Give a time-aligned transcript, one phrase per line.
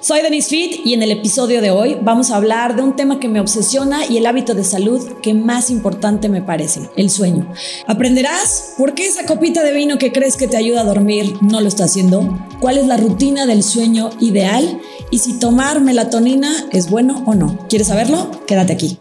[0.00, 3.18] Soy Denise Fit y en el episodio de hoy vamos a hablar de un tema
[3.18, 7.52] que me obsesiona y el hábito de salud que más importante me parece, el sueño.
[7.88, 11.60] Aprenderás por qué esa copita de vino que crees que te ayuda a dormir no
[11.60, 14.80] lo está haciendo, cuál es la rutina del sueño ideal
[15.10, 17.58] y si tomar melatonina es bueno o no.
[17.68, 18.30] ¿Quieres saberlo?
[18.46, 19.00] Quédate aquí.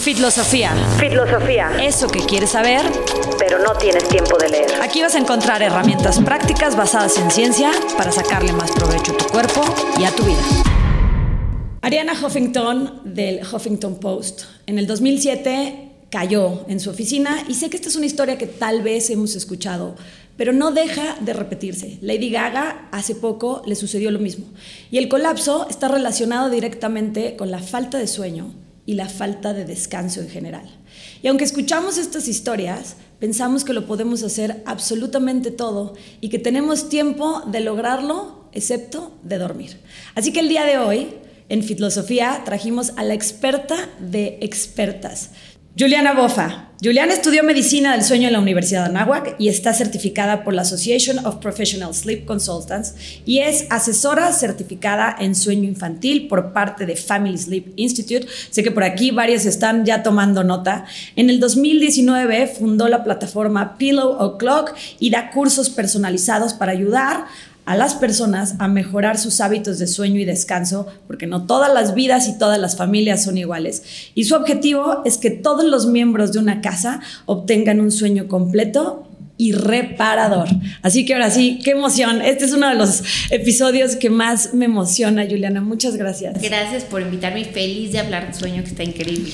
[0.00, 0.74] Fitlosofía.
[0.98, 1.72] Fitlosofía.
[1.84, 2.80] Eso que quieres saber,
[3.38, 4.80] pero no tienes tiempo de leer.
[4.80, 9.26] Aquí vas a encontrar herramientas prácticas basadas en ciencia para sacarle más provecho a tu
[9.26, 9.62] cuerpo
[10.00, 10.40] y a tu vida.
[11.82, 17.76] Ariana Huffington del Huffington Post en el 2007 cayó en su oficina y sé que
[17.76, 19.96] esta es una historia que tal vez hemos escuchado,
[20.38, 21.98] pero no deja de repetirse.
[22.00, 24.46] Lady Gaga hace poco le sucedió lo mismo
[24.90, 28.54] y el colapso está relacionado directamente con la falta de sueño
[28.90, 30.68] y la falta de descanso en general.
[31.22, 36.88] Y aunque escuchamos estas historias, pensamos que lo podemos hacer absolutamente todo y que tenemos
[36.88, 39.78] tiempo de lograrlo, excepto de dormir.
[40.16, 41.14] Así que el día de hoy,
[41.48, 45.30] en Filosofía, trajimos a la experta de expertas,
[45.80, 46.66] Juliana Bofa.
[46.82, 50.60] Juliana estudió medicina del sueño en la Universidad de Anáhuac y está certificada por la
[50.60, 56.96] Association of Professional Sleep Consultants y es asesora certificada en sueño infantil por parte de
[56.96, 58.26] Family Sleep Institute.
[58.50, 60.84] Sé que por aquí varias están ya tomando nota.
[61.16, 67.26] En el 2019 fundó la plataforma Pillow O'Clock y da cursos personalizados para ayudar a
[67.66, 72.28] las personas a mejorar sus hábitos de sueño y descanso, porque no todas las vidas
[72.28, 73.82] y todas las familias son iguales.
[74.14, 79.06] Y su objetivo es que todos los miembros de una casa obtengan un sueño completo
[79.40, 80.48] y reparador.
[80.82, 82.20] Así que ahora sí, qué emoción.
[82.20, 85.62] Este es uno de los episodios que más me emociona, Juliana.
[85.62, 86.42] Muchas gracias.
[86.42, 87.46] Gracias por invitarme.
[87.46, 89.32] Feliz de hablar de sueño, que está increíble.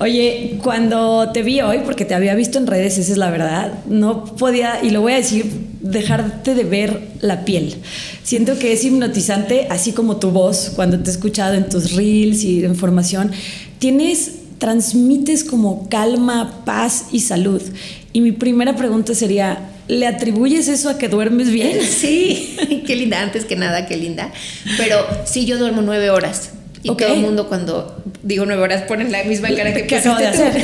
[0.00, 3.84] Oye, cuando te vi hoy, porque te había visto en redes, esa es la verdad,
[3.86, 5.46] no podía, y lo voy a decir,
[5.80, 7.76] dejarte de ver la piel.
[8.24, 12.42] Siento que es hipnotizante, así como tu voz, cuando te he escuchado en tus reels
[12.42, 13.30] y en formación.
[13.78, 17.62] Tienes transmites como calma, paz y salud.
[18.12, 21.78] Y mi primera pregunta sería, ¿le atribuyes eso a que duermes bien?
[21.88, 22.56] Sí,
[22.86, 24.32] qué linda, antes que nada, qué linda.
[24.76, 26.52] Pero sí, yo duermo nueve horas.
[26.82, 30.18] Y todo el mundo cuando digo nueve horas ponen la misma cara que ¿Qué acabo
[30.18, 30.62] de hacer?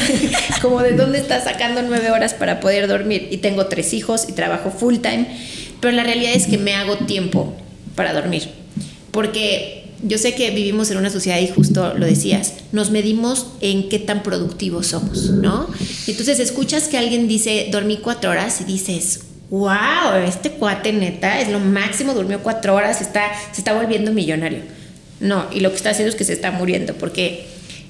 [0.60, 3.28] Como de dónde estás sacando nueve horas para poder dormir.
[3.30, 5.26] Y tengo tres hijos y trabajo full time.
[5.80, 7.54] Pero la realidad es que me hago tiempo
[7.94, 8.50] para dormir.
[9.12, 13.88] Porque yo sé que vivimos en una sociedad y justo lo decías, nos medimos en
[13.88, 15.68] qué tan productivos somos, ¿no?
[16.06, 21.48] Entonces escuchas que alguien dice, dormí cuatro horas y dices, wow, este cuate neta es
[21.48, 23.22] lo máximo, durmió cuatro horas, está,
[23.52, 24.60] se está volviendo millonario.
[25.20, 27.46] No, y lo que está haciendo es que se está muriendo, porque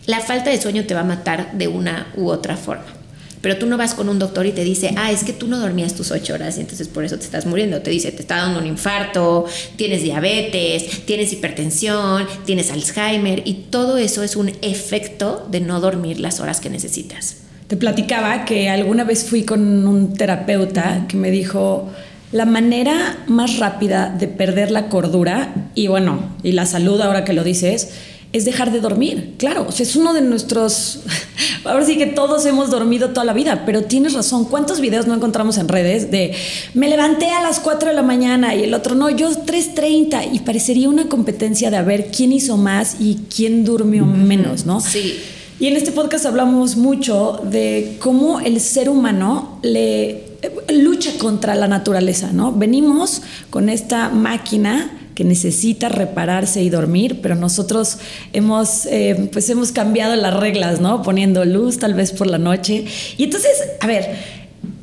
[0.06, 2.99] la falta de sueño te va a matar de una u otra forma.
[3.40, 5.58] Pero tú no vas con un doctor y te dice, ah, es que tú no
[5.58, 7.80] dormías tus ocho horas y entonces por eso te estás muriendo.
[7.80, 9.46] Te dice, te está dando un infarto,
[9.76, 16.20] tienes diabetes, tienes hipertensión, tienes Alzheimer y todo eso es un efecto de no dormir
[16.20, 17.36] las horas que necesitas.
[17.66, 21.88] Te platicaba que alguna vez fui con un terapeuta que me dijo,
[22.32, 27.32] la manera más rápida de perder la cordura y bueno, y la salud ahora que
[27.32, 27.90] lo dices,
[28.32, 29.34] es dejar de dormir.
[29.38, 31.00] Claro, o sea, es uno de nuestros...
[31.64, 34.44] Ahora sí que todos hemos dormido toda la vida, pero tienes razón.
[34.44, 36.34] ¿Cuántos videos no encontramos en redes de
[36.74, 40.40] me levanté a las 4 de la mañana y el otro no, yo 3.30 y
[40.40, 44.80] parecería una competencia de a ver quién hizo más y quién durmió menos, ¿no?
[44.80, 45.20] Sí.
[45.58, 50.30] Y en este podcast hablamos mucho de cómo el ser humano le
[50.72, 52.52] lucha contra la naturaleza, ¿no?
[52.52, 57.98] Venimos con esta máquina que necesita repararse y dormir, pero nosotros
[58.32, 61.02] hemos, eh, pues hemos cambiado las reglas, ¿no?
[61.02, 62.86] Poniendo luz tal vez por la noche.
[63.18, 63.50] Y entonces,
[63.80, 64.16] a ver,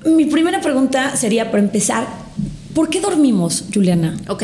[0.06, 2.06] mi primera pregunta sería, para empezar,
[2.76, 4.16] ¿por qué dormimos, Juliana?
[4.28, 4.44] Ok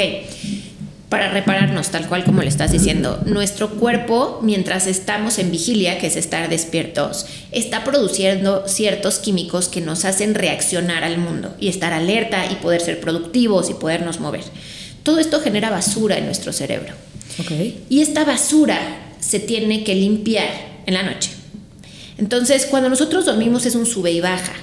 [1.09, 3.21] para repararnos, tal cual como le estás diciendo.
[3.27, 9.79] Nuestro cuerpo, mientras estamos en vigilia, que es estar despiertos, está produciendo ciertos químicos que
[9.79, 14.41] nos hacen reaccionar al mundo y estar alerta y poder ser productivos y podernos mover.
[15.03, 16.94] Todo esto genera basura en nuestro cerebro.
[17.90, 18.79] Y esta basura
[19.20, 20.50] se tiene que limpiar
[20.85, 21.32] en la noche.
[22.17, 24.53] Entonces, cuando nosotros dormimos es un sube y baja.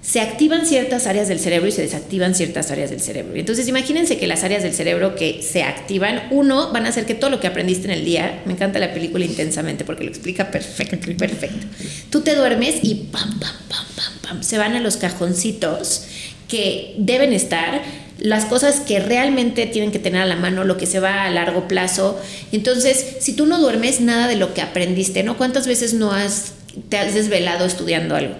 [0.00, 3.34] Se activan ciertas áreas del cerebro y se desactivan ciertas áreas del cerebro.
[3.36, 7.14] Entonces, imagínense que las áreas del cerebro que se activan, uno, van a hacer que
[7.14, 10.50] todo lo que aprendiste en el día, me encanta la película intensamente porque lo explica
[10.50, 11.66] perfecto, perfecto.
[12.10, 16.04] Tú te duermes y pam, pam, pam, pam, pam, se van a los cajoncitos
[16.48, 17.82] que deben estar
[18.18, 21.30] las cosas que realmente tienen que tener a la mano, lo que se va a
[21.30, 22.20] largo plazo.
[22.52, 25.36] Entonces, si tú no duermes, nada de lo que aprendiste, ¿no?
[25.36, 26.52] ¿Cuántas veces no has,
[26.88, 28.34] te has desvelado estudiando algo?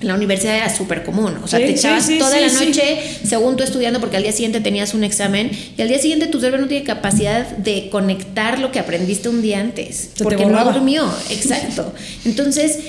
[0.00, 2.98] En la universidad era súper común, o sea, Sí, te echabas sí, toda la noche
[3.24, 6.40] según tú estudiando porque al día siguiente tenías un examen y al día siguiente tu
[6.40, 10.64] cerebro no tiene capacidad de conectar lo que aprendiste un día antes Se porque no
[10.64, 11.94] durmió, exacto.
[12.24, 12.80] Entonces,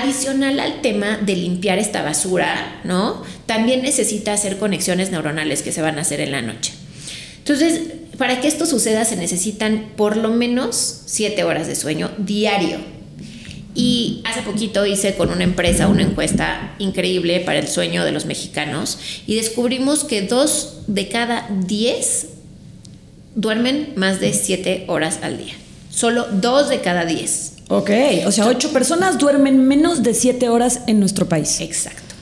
[0.00, 3.22] adicional al tema de limpiar esta basura, ¿no?
[3.46, 6.72] También necesita hacer conexiones neuronales que se van a hacer en la noche.
[7.38, 7.82] Entonces,
[8.18, 12.78] para que esto suceda se necesitan por lo menos 7 horas de sueño diario.
[13.74, 18.26] Y hace poquito hice con una empresa una encuesta increíble para el sueño de los
[18.26, 22.26] mexicanos y descubrimos que dos de cada 10
[23.34, 25.54] duermen más de 7 horas al día.
[25.92, 27.52] Solo dos de cada 10.
[27.68, 27.90] Ok,
[28.26, 31.60] o sea, ocho personas duermen menos de siete horas en nuestro país.
[31.60, 32.12] Exacto.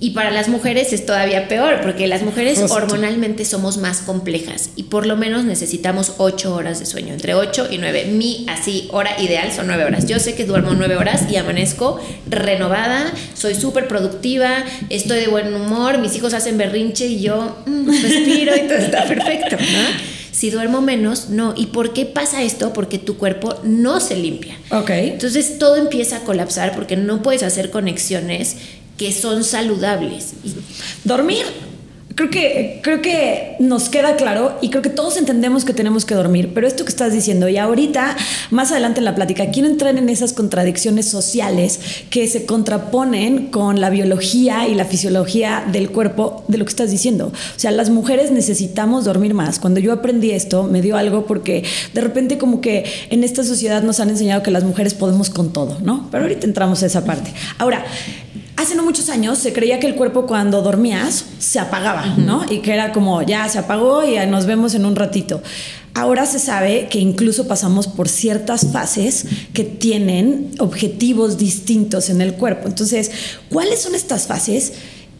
[0.00, 4.84] Y para las mujeres es todavía peor, porque las mujeres hormonalmente somos más complejas y
[4.84, 8.06] por lo menos necesitamos 8 horas de sueño, entre 8 y 9.
[8.06, 10.06] Mi así hora ideal son 9 horas.
[10.06, 15.54] Yo sé que duermo 9 horas y amanezco renovada, soy súper productiva, estoy de buen
[15.54, 20.12] humor, mis hijos hacen berrinche y yo mm, respiro y todo está perfecto, ¿no?
[20.32, 21.54] Si duermo menos, no.
[21.56, 22.72] ¿Y por qué pasa esto?
[22.72, 24.58] Porque tu cuerpo no se limpia.
[24.70, 24.90] Ok.
[24.90, 28.56] Entonces todo empieza a colapsar porque no puedes hacer conexiones
[28.96, 30.32] que son saludables.
[31.04, 31.44] Dormir.
[32.14, 36.14] Creo que, creo que nos queda claro y creo que todos entendemos que tenemos que
[36.14, 38.16] dormir, pero esto que estás diciendo, y ahorita,
[38.50, 41.80] más adelante en la plática, quiero entrar en esas contradicciones sociales
[42.10, 46.90] que se contraponen con la biología y la fisiología del cuerpo de lo que estás
[46.90, 47.32] diciendo.
[47.56, 49.58] O sea, las mujeres necesitamos dormir más.
[49.58, 51.64] Cuando yo aprendí esto, me dio algo porque
[51.94, 55.52] de repente como que en esta sociedad nos han enseñado que las mujeres podemos con
[55.52, 56.08] todo, ¿no?
[56.10, 57.32] Pero ahorita entramos a esa parte.
[57.58, 57.84] Ahora,
[58.56, 62.44] Hace no muchos años se creía que el cuerpo cuando dormías se apagaba, ¿no?
[62.48, 65.42] Y que era como ya se apagó y nos vemos en un ratito.
[65.94, 72.34] Ahora se sabe que incluso pasamos por ciertas fases que tienen objetivos distintos en el
[72.34, 72.68] cuerpo.
[72.68, 73.10] Entonces,
[73.50, 74.74] ¿cuáles son estas fases?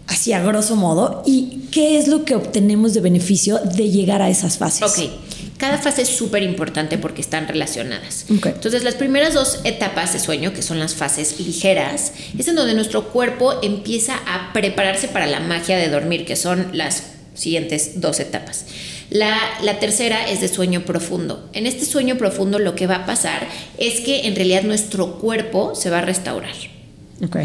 [0.06, 4.30] Así a grosso modo, y qué es lo que obtenemos de beneficio de llegar a
[4.30, 4.82] esas fases.
[4.82, 5.10] Ok,
[5.62, 8.24] cada fase es súper importante porque están relacionadas.
[8.36, 8.46] Ok.
[8.46, 12.74] Entonces, las primeras dos etapas de sueño, que son las fases ligeras, es en donde
[12.74, 17.04] nuestro cuerpo empieza a prepararse para la magia de dormir, que son las
[17.34, 18.64] siguientes dos etapas.
[19.08, 21.48] La, la tercera es de sueño profundo.
[21.52, 23.46] En este sueño profundo lo que va a pasar
[23.78, 26.56] es que en realidad nuestro cuerpo se va a restaurar.
[27.24, 27.36] Ok.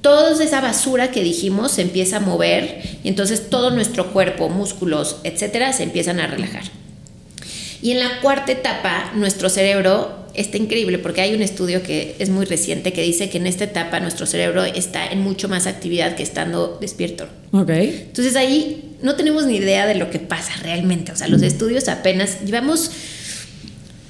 [0.00, 5.18] Toda esa basura que dijimos se empieza a mover y entonces todo nuestro cuerpo, músculos,
[5.22, 6.64] etcétera, se empiezan a relajar.
[7.82, 12.28] Y en la cuarta etapa, nuestro cerebro está increíble porque hay un estudio que es
[12.28, 16.14] muy reciente que dice que en esta etapa nuestro cerebro está en mucho más actividad
[16.14, 17.26] que estando despierto.
[18.08, 21.12] Entonces ahí no tenemos ni idea de lo que pasa realmente.
[21.12, 22.90] O sea, los estudios apenas llevamos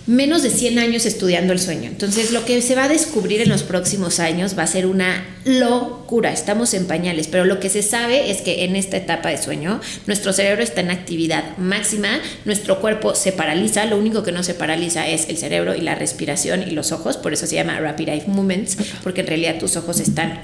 [0.06, 1.90] menos de 100 años estudiando el sueño.
[1.90, 5.24] Entonces, lo que se va a descubrir en los próximos años va a ser una
[5.44, 6.32] locura.
[6.32, 9.80] Estamos en pañales, pero lo que se sabe es que en esta etapa de sueño,
[10.06, 14.54] nuestro cerebro está en actividad máxima, nuestro cuerpo se paraliza, lo único que no se
[14.54, 18.08] paraliza es el cerebro y la respiración y los ojos, por eso se llama rapid
[18.08, 20.40] eye movements, porque en realidad tus ojos están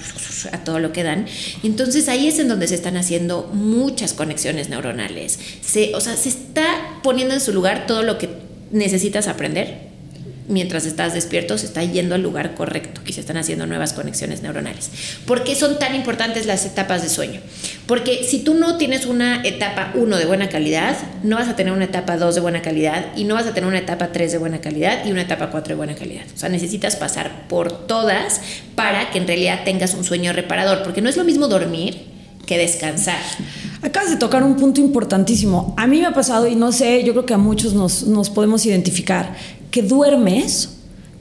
[0.53, 1.26] a todo lo que dan.
[1.62, 5.38] Entonces ahí es en donde se están haciendo muchas conexiones neuronales.
[5.64, 8.42] Se, o sea, se está poniendo en su lugar todo lo que
[8.73, 9.93] necesitas aprender
[10.49, 14.43] mientras estás despierto, se está yendo al lugar correcto y se están haciendo nuevas conexiones
[14.43, 14.91] neuronales.
[15.27, 17.41] ¿Por qué son tan importantes las etapas de sueño?
[17.87, 21.73] Porque si tú no tienes una etapa 1 de buena calidad, no vas a tener
[21.73, 24.39] una etapa 2 de buena calidad y no vas a tener una etapa 3 de
[24.39, 26.25] buena calidad y una etapa 4 de buena calidad.
[26.35, 28.41] O sea, necesitas pasar por todas
[28.75, 32.12] para que en realidad tengas un sueño reparador, porque no es lo mismo dormir
[32.52, 33.23] que descansar.
[33.80, 35.75] Acabas de tocar un punto importantísimo.
[35.78, 38.28] A mí me ha pasado, y no sé, yo creo que a muchos nos, nos
[38.28, 39.35] podemos identificar,
[39.71, 40.68] que duermes,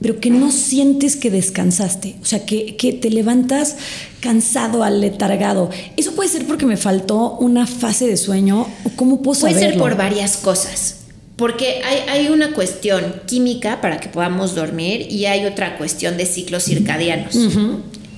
[0.00, 2.16] pero que no sientes que descansaste.
[2.20, 3.76] O sea, que, que te levantas
[4.20, 5.70] cansado, aletargado.
[5.96, 8.66] ¿Eso puede ser porque me faltó una fase de sueño?
[8.84, 9.84] ¿O cómo puedo Puede ser saberlo?
[9.84, 10.96] por varias cosas.
[11.36, 16.26] Porque hay, hay una cuestión química para que podamos dormir y hay otra cuestión de
[16.26, 17.34] ciclos circadianos.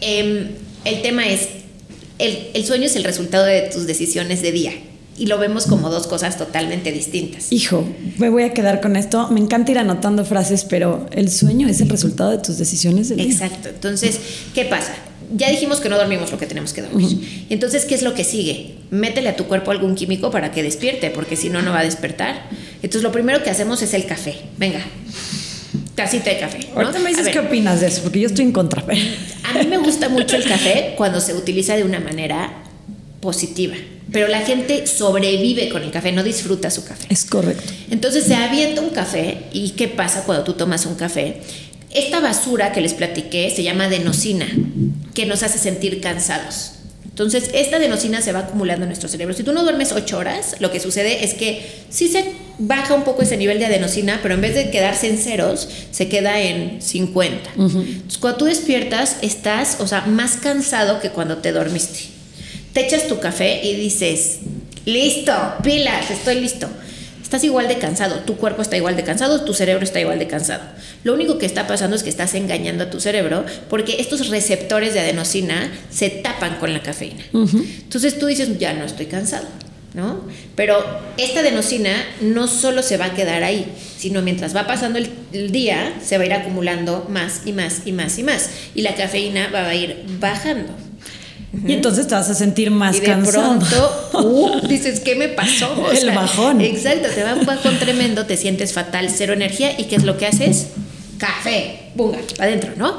[0.01, 0.49] Em,
[0.85, 1.49] el tema es,
[2.25, 4.73] el, el sueño es el resultado de tus decisiones de día
[5.17, 7.53] y lo vemos como dos cosas totalmente distintas.
[7.53, 7.85] Hijo,
[8.19, 9.29] me voy a quedar con esto.
[9.31, 13.19] Me encanta ir anotando frases, pero el sueño es el resultado de tus decisiones del
[13.19, 13.27] día.
[13.27, 13.69] Exacto.
[13.69, 14.19] Entonces,
[14.55, 14.95] ¿qué pasa?
[15.37, 17.47] Ya dijimos que no dormimos lo que tenemos que dormir.
[17.49, 18.75] Entonces, ¿qué es lo que sigue?
[18.91, 21.85] Métele a tu cuerpo algún químico para que despierte, porque si no, no va a
[21.85, 22.49] despertar.
[22.83, 24.35] Entonces, lo primero que hacemos es el café.
[24.59, 24.81] Venga,
[25.95, 26.59] tacita de café.
[26.75, 26.81] ¿no?
[26.81, 28.85] Ahorita me dices qué opinas de eso, porque yo estoy en contra.
[29.55, 32.53] A mí me gusta mucho el café cuando se utiliza de una manera
[33.21, 33.75] positiva,
[34.11, 37.07] pero la gente sobrevive con el café, no disfruta su café.
[37.09, 37.73] Es correcto.
[37.91, 41.41] Entonces se avienta un café y ¿qué pasa cuando tú tomas un café?
[41.93, 44.47] Esta basura que les platiqué se llama adenosina.
[45.15, 46.73] que nos hace sentir cansados.
[47.15, 49.35] Entonces, esta adenosina se va acumulando en nuestro cerebro.
[49.35, 52.25] Si tú no duermes 8 horas, lo que sucede es que sí se
[52.59, 56.09] baja un poco ese nivel de adenosina, pero en vez de quedarse en ceros, se
[56.09, 57.51] queda en 50.
[57.57, 62.01] Entonces, cuando tú despiertas, estás, o sea, más cansado que cuando te dormiste.
[62.73, 64.39] Te echas tu café y dices,
[64.85, 66.69] listo, pilas, estoy listo
[67.35, 70.29] estás igual de cansado, tu cuerpo está igual de cansado, tu cerebro está igual de
[70.29, 70.63] cansado.
[71.03, 74.95] Lo único que está pasando es que estás engañando a tu cerebro porque estos receptores
[74.95, 77.25] de adenosina se tapan con la cafeína.
[77.33, 79.47] Entonces tú dices, ya no estoy cansado.
[79.95, 80.25] ¿No?
[80.57, 80.85] Pero
[81.19, 83.65] esta adenosina no solo se va a quedar ahí,
[83.97, 87.83] sino mientras va pasando el, el, día, se va a ir acumulando más y más
[87.85, 88.51] y más y más.
[88.75, 90.84] Y la cafeína va a ir bajando.
[91.67, 93.59] Y entonces te vas a sentir más y de cansado.
[93.59, 95.73] pronto, uh, dices, ¿qué me pasó?
[95.73, 96.61] O El bajón.
[96.61, 99.79] Exacto, te va un bajón tremendo, te sientes fatal, cero energía.
[99.79, 100.69] ¿Y qué es lo que haces?
[101.19, 102.99] Café, bunga, para adentro, ¿no?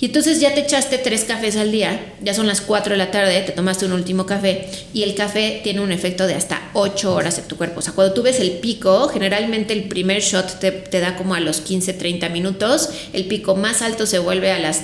[0.00, 3.10] Y entonces ya te echaste tres cafés al día, ya son las 4 de la
[3.10, 7.12] tarde, te tomaste un último café y el café tiene un efecto de hasta 8
[7.12, 7.80] horas en tu cuerpo.
[7.80, 11.34] O sea, cuando tú ves el pico, generalmente el primer shot te, te da como
[11.34, 14.82] a los 15, 30 minutos, el pico más alto se vuelve a las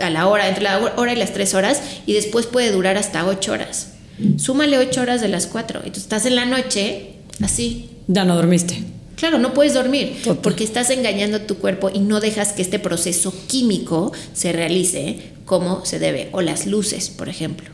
[0.00, 3.26] a la hora, entre la hora y las 3 horas, y después puede durar hasta
[3.26, 3.88] 8 horas.
[4.36, 5.80] Súmale 8 horas de las 4.
[5.80, 7.90] Entonces estás en la noche así.
[8.06, 8.82] Ya no dormiste.
[9.16, 10.42] Claro, no puedes dormir Total.
[10.42, 15.30] porque estás engañando a tu cuerpo y no dejas que este proceso químico se realice
[15.44, 16.28] como se debe.
[16.32, 17.70] O las luces, por ejemplo.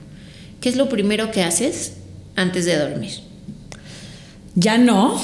[0.61, 1.95] ¿Qué es lo primero que haces
[2.37, 3.28] antes de dormir?
[4.61, 5.21] Ya no.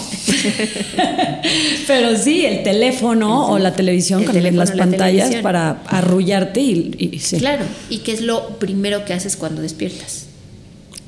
[1.88, 6.61] Pero sí, el teléfono o la televisión El con teléfono, las la pantallas para arrullarte
[6.61, 7.38] y, y sí.
[7.38, 7.64] Claro.
[7.91, 10.26] ¿Y qué es lo primero que haces cuando despiertas?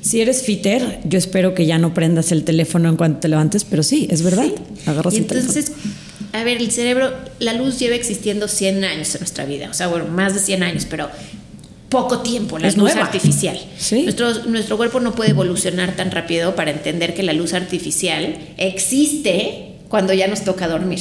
[0.01, 3.63] Si eres fitter, yo espero que ya no prendas el teléfono en cuanto te levantes,
[3.63, 4.47] pero sí, es verdad.
[4.85, 5.71] Agarras Y el entonces,
[6.33, 9.87] a ver, el cerebro, la luz lleva existiendo 100 años en nuestra vida, o sea,
[9.87, 11.09] bueno, más de 100 años, pero
[11.89, 13.05] poco tiempo, la Es luz nueva.
[13.05, 13.57] artificial.
[13.77, 14.03] Sí.
[14.03, 19.75] Nuestro, nuestro cuerpo no puede evolucionar tan rápido para entender que la luz artificial existe
[19.87, 20.99] cuando ya nos toca dormir.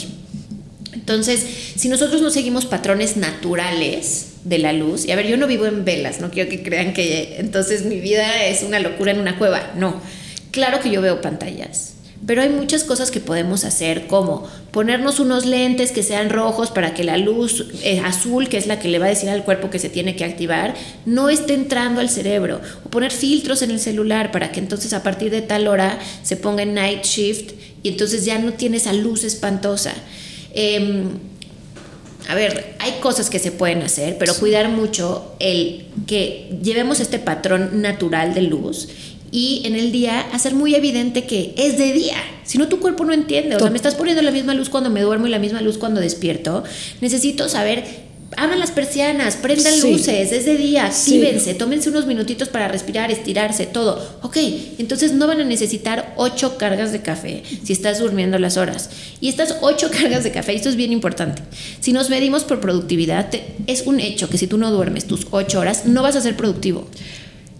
[0.93, 1.45] Entonces,
[1.77, 5.67] si nosotros no seguimos patrones naturales de la luz, y a ver, yo no vivo
[5.67, 9.39] en velas, no quiero que crean que entonces mi vida es una locura en una
[9.39, 10.01] cueva, no.
[10.53, 11.95] Claro que yo veo pantallas,
[12.27, 16.93] pero hay muchas cosas que podemos hacer, como ponernos unos lentes que sean rojos para
[16.93, 19.71] que la luz eh, azul, que es la que le va a decir al cuerpo
[19.71, 20.75] que se tiene que activar,
[21.07, 22.61] no esté entrando al cerebro.
[22.85, 26.37] O poner filtros en el celular para que entonces a partir de tal hora se
[26.37, 27.53] ponga en night shift
[27.85, 29.95] y entonces ya no tiene esa luz espantosa.
[30.53, 31.05] Em,
[32.29, 37.21] a ver, hay cosas que se pueden hacer, pero cuidar mucho el que llevemos este
[37.21, 38.89] patrón natural de luz
[39.37, 42.17] y en el día hacer muy evidente que es de día.
[42.45, 43.55] Si no, tu cuerpo no entiende.
[43.57, 45.77] O sea, me estás poniendo la misma luz cuando me duermo y la misma luz
[45.77, 46.65] cuando despierto.
[47.03, 47.85] Necesito saber.
[48.39, 49.93] Abran las persianas, prendan Sí.
[49.93, 51.15] luces, es de día, Sí.
[51.23, 54.19] actívense, tómense unos minutitos para respirar, estirarse, todo.
[54.23, 54.39] Ok,
[54.79, 58.91] entonces no van a necesitar ocho cargas de café si estás durmiendo las horas.
[59.21, 61.43] Y estas ocho cargas de café, esto es bien importante.
[61.81, 65.27] Si nos medimos por productividad, te- es un hecho que si tú no duermes tus
[65.31, 66.89] ocho horas, no vas a ser productivo.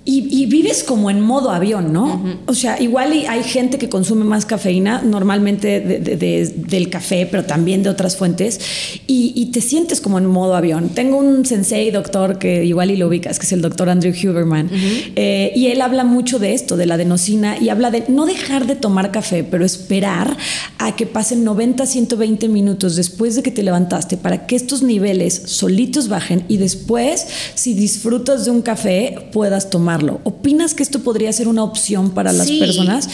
[0.09, 2.23] Y, y vives como en modo avión, ¿no?
[2.47, 7.27] O sea, igual hay gente que consume más cafeína, normalmente de- de- de- del café,
[7.29, 8.61] pero también de otras fuentes,
[9.09, 10.91] y, y te sientes como en modo avión.
[10.91, 14.71] Tengo un sensei doctor que igual y lo ubicas, que es el doctor Andrew Huberman,
[15.17, 18.69] eh, y él habla mucho de esto, de la adenosina, y habla de no dejar
[18.69, 20.37] de tomar café, pero esperar
[20.79, 25.43] a que pasen 90, 120 minutos después de que te levantaste para que estos niveles
[25.47, 30.21] solitos bajen y después, si disfrutas de un café, puedas tomarlo.
[30.25, 32.59] ¿Opinas que esto podría ser una opción para las Sí.
[32.59, 33.09] personas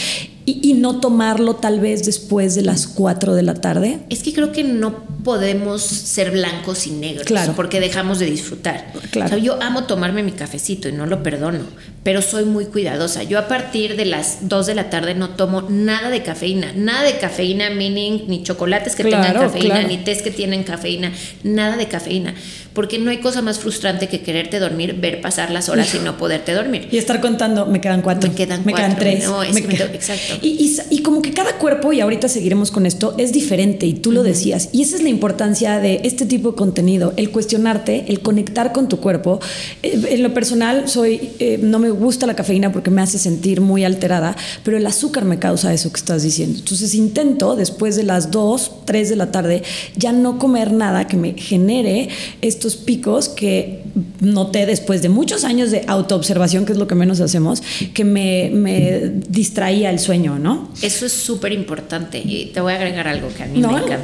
[0.44, 4.00] y, y no tomarlo tal vez después de las 4 de la tarde?
[4.10, 7.52] Es que creo que no podemos ser blancos y negros Claro.
[7.54, 8.92] porque dejamos de disfrutar.
[9.12, 9.26] Claro.
[9.26, 11.60] O sea, yo amo tomarme mi cafecito y no lo perdono,
[12.02, 13.22] pero soy muy cuidadosa.
[13.22, 17.02] Yo a partir de las 2 de la tarde no tomo nada de cafeína, nada
[17.04, 21.12] de cafeína, meaning ni chocolates que Claro, tengan cafeína, ni tés que tienen cafeína,
[21.44, 22.34] nada de cafeína,
[22.72, 26.16] porque no hay cosa más frustrante que quererte dormir, ver pasar las horas y no
[26.16, 26.88] poderte dormir.
[26.90, 28.28] Y estar contando, me quedan cuatro.
[28.28, 29.24] Me quedan Me quedan cuatro, tres.
[29.24, 30.31] no, es me que- quedan- exacto.
[30.40, 33.94] Y, y- y como que cada cuerpo, y ahorita seguiremos con esto, es diferente, y
[33.94, 34.68] tú lo decías.
[34.72, 38.88] Y esa es la importancia de este tipo de contenido, el cuestionarte, el conectar con
[38.88, 39.40] tu cuerpo.
[39.82, 43.60] Eh, en lo personal, soy, eh, no me gusta la cafeína porque me hace sentir
[43.60, 46.58] muy alterada, pero el azúcar me causa eso que estás diciendo.
[46.58, 49.62] Entonces intento, después de las 2, 3 de la tarde,
[49.96, 52.08] ya no comer nada que me genere
[52.40, 53.82] estos picos que
[54.20, 57.62] noté después de muchos años de autoobservación, que es lo que menos hacemos,
[57.94, 60.70] que me, me distraía el sueño, ¿no?
[60.82, 63.68] Eso es súper importante y te voy a agregar algo que a mí No.
[63.72, 64.00] me encanta.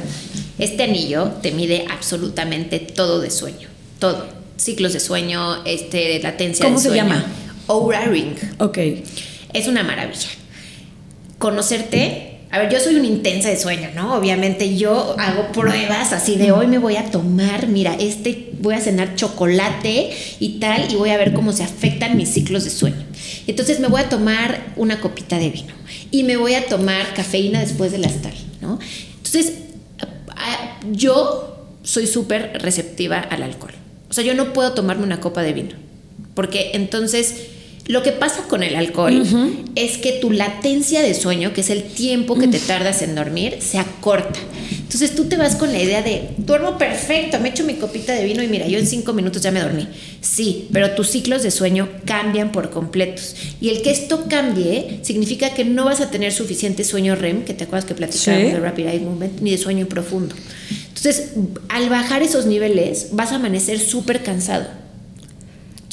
[0.57, 3.67] Este anillo te mide absolutamente todo de sueño,
[3.99, 4.27] todo.
[4.57, 7.03] ciclos de sueño, este, latencia ¿Cómo de se sueño.
[7.05, 7.25] llama?
[7.67, 8.35] Oura Ring.
[8.59, 8.77] Ok.
[9.53, 10.27] Es una maravilla.
[11.37, 12.39] Conocerte.
[12.51, 14.15] A ver, yo soy una intensa de sueño, ¿no?
[14.15, 18.81] Obviamente yo hago pruebas así de hoy me voy a tomar, mira, este voy a
[18.81, 23.05] cenar chocolate y tal, y voy a ver cómo se afectan mis ciclos de sueño.
[23.47, 25.73] Entonces me voy a tomar una copita de vino
[26.11, 28.79] y me voy a tomar cafeína después de las tal, ¿no?
[29.17, 29.53] Entonces,
[30.91, 33.73] yo soy súper receptiva al alcohol.
[34.09, 35.75] O sea, yo no puedo tomarme una copa de vino.
[36.33, 37.35] Porque entonces
[37.89, 39.25] lo que pasa con el alcohol
[39.73, 43.57] es que tu latencia de sueño, que es el tiempo que te tardas en dormir,
[43.61, 44.39] se acorta.
[44.69, 48.25] Entonces tú te vas con la idea de, duermo perfecto, me echo mi copita de
[48.25, 49.87] vino y mira, yo en cinco minutos ya me dormí.
[50.21, 53.35] Sí, pero tus ciclos de sueño cambian por completos.
[53.59, 57.55] Y el que esto cambie significa que no vas a tener suficiente sueño REM, que
[57.55, 58.53] te acuerdas que platicábamos Sí.
[58.53, 60.35] de Rapid Eye Movement, ni de sueño profundo.
[60.89, 61.31] Entonces,
[61.69, 64.67] al bajar esos niveles, vas a amanecer súper cansado.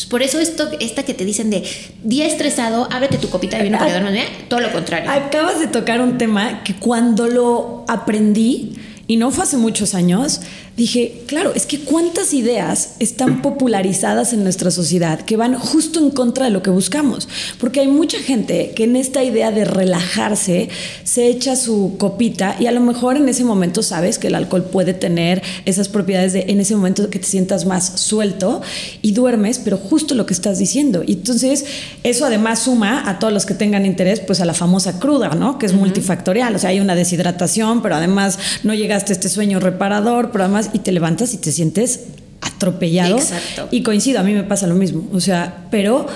[0.05, 1.65] Por eso esto, esta que te dicen de
[2.05, 5.11] día estresado, ábrete tu copita de vino para bien, todo lo contrario.
[5.11, 8.75] Acabas de tocar un tema que cuando lo aprendí,
[9.09, 10.41] y no fue hace muchos años,
[10.77, 16.11] dije, claro, es que cuántas ideas están popularizadas en nuestra sociedad que van justo en
[16.11, 17.29] contra de lo que buscamos.
[17.59, 20.69] Porque hay mucha gente que en esta idea de relajarse
[21.05, 24.65] se echa su copita y a lo mejor en ese momento sabes que el alcohol
[24.65, 28.61] puede tener esas propiedades de en ese momento que te sientas más suelto
[29.01, 31.03] y duermes, pero justo lo que estás diciendo.
[31.07, 31.65] Y entonces
[32.03, 35.59] eso además suma a todos los que tengan interés, pues a la famosa cruda, ¿no?
[35.59, 36.55] Que es multifactorial.
[36.55, 40.66] O sea, hay una deshidratación, pero además no llegaste a este sueño reparador, pero además
[40.73, 42.01] y te levantas y te sientes
[42.41, 43.17] atropellado.
[43.17, 43.69] Exacto.
[43.71, 45.09] Y coincido, a mí me pasa lo mismo.
[45.13, 46.07] O sea, pero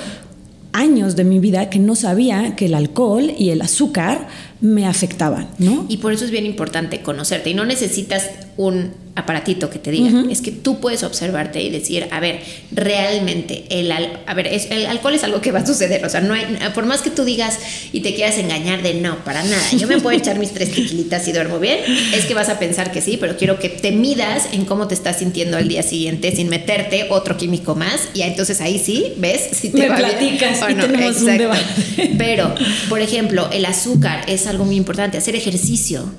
[0.72, 4.28] años de mi vida que no sabía que el alcohol y el azúcar
[4.60, 5.86] me afectaban, ¿no?
[5.88, 7.50] Y por eso es bien importante conocerte.
[7.50, 10.24] Y no necesitas un aparatito que te diga.
[10.30, 12.40] Es que tú puedes observarte y decir, a ver,
[12.70, 16.04] realmente, el, al- a ver, es- el alcohol es algo que va a suceder.
[16.04, 17.58] O sea, no hay, por más que tú digas
[17.92, 19.62] y te quieras engañar de no, para nada.
[19.76, 21.78] Yo me puedo echar mis tres tequilitas y duermo bien.
[22.14, 24.94] Es que vas a pensar que sí, pero quiero que te midas en cómo te
[24.94, 28.08] estás sintiendo al día siguiente sin meterte otro químico más.
[28.14, 30.86] Y entonces ahí sí, ves si te Me va bien platicas o no.
[30.86, 31.42] tenemos un Exacto.
[31.42, 32.14] debate.
[32.16, 32.54] Pero,
[32.88, 36.10] por ejemplo, el azúcar es algo muy importante, hacer ejercicio.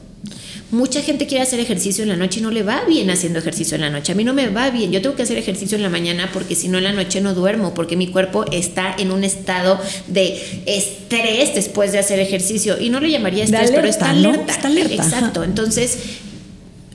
[0.71, 3.75] Mucha gente quiere hacer ejercicio en la noche y no le va bien haciendo ejercicio
[3.75, 4.13] en la noche.
[4.13, 4.91] A mí no me va bien.
[4.91, 7.33] Yo tengo que hacer ejercicio en la mañana porque si no en la noche no
[7.33, 12.79] duermo, porque mi cuerpo está en un estado de estrés después de hacer ejercicio.
[12.79, 14.33] Y no le llamaría estrés, pero está alerta, ¿no?
[14.33, 14.53] alerta.
[14.53, 15.43] Está alerta, Exacto.
[15.43, 15.97] Entonces,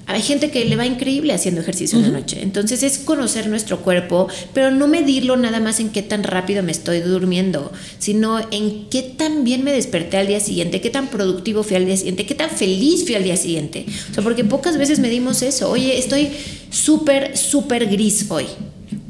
[0.07, 2.41] hay gente que le va increíble haciendo ejercicio en la noche.
[2.41, 6.71] Entonces es conocer nuestro cuerpo, pero no medirlo nada más en qué tan rápido me
[6.71, 11.65] estoy durmiendo, sino en qué tan bien me desperté al día siguiente, qué tan productivo
[11.65, 13.85] fui al día siguiente, qué tan feliz fui al día siguiente.
[14.11, 15.71] O sea, porque pocas veces medimos eso.
[15.71, 16.31] Oye, estoy
[16.71, 18.47] súper, súper gris hoy.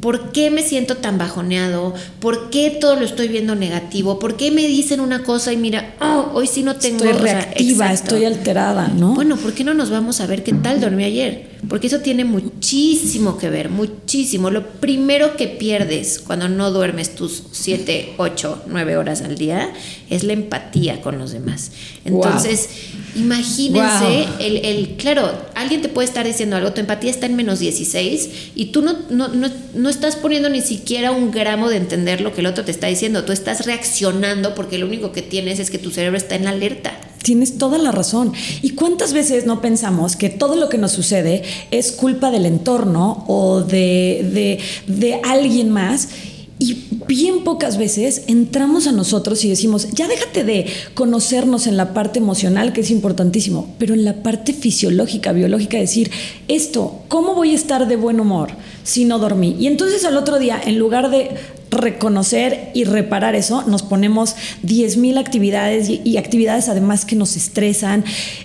[0.06, 1.92] ¿Por qué me siento tan bajoneado?
[2.20, 4.20] ¿Por qué todo lo estoy viendo negativo?
[4.20, 6.98] ¿Por qué me dicen una cosa y mira, oh, hoy sí no tengo...
[7.04, 9.16] Estoy o sea, reactiva, estoy alterada, ¿no?
[9.16, 11.56] Bueno, ¿por qué no nos vamos a ver qué tal dormí ayer?
[11.68, 14.50] Porque eso tiene muchísimo que ver, muchísimo.
[14.50, 19.72] Lo primero que pierdes cuando no duermes tus 7, 8, 9 horas al día
[20.08, 21.72] es la empatía con los demás.
[22.04, 22.68] Entonces,
[23.16, 24.36] imagínense, Wow.
[24.38, 28.28] el, el- claro, alguien te puede estar diciendo algo, tu empatía está en menos 16
[28.54, 32.32] y tú no, no, no, no estás poniendo ni siquiera un gramo de entender lo
[32.32, 33.24] que el otro te está diciendo.
[33.24, 36.92] Tú estás reaccionando porque lo único que tienes es que tu cerebro está en alerta.
[37.22, 38.32] Tienes toda la razón.
[38.62, 43.24] ¿Y cuántas veces no pensamos que todo lo que nos sucede es culpa del entorno
[43.26, 46.08] o de, de, de alguien más?
[46.58, 51.92] Y bien pocas veces entramos a nosotros y decimos, ya déjate de conocernos en la
[51.92, 56.10] parte emocional, que es importantísimo, pero en la parte fisiológica, biológica, decir,
[56.48, 58.50] esto, ¿cómo voy a estar de buen humor
[58.84, 59.54] si no dormí?
[59.58, 61.30] Y entonces al otro día, en lugar de
[61.70, 68.02] reconocer y reparar eso, nos ponemos 10.000 actividades y, actividades además que nos estresan.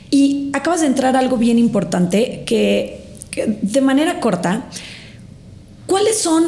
[0.09, 2.99] Y acabas de entrar algo bien importante que
[3.61, 4.65] de manera corta,
[5.91, 6.45] ¿Cuáles son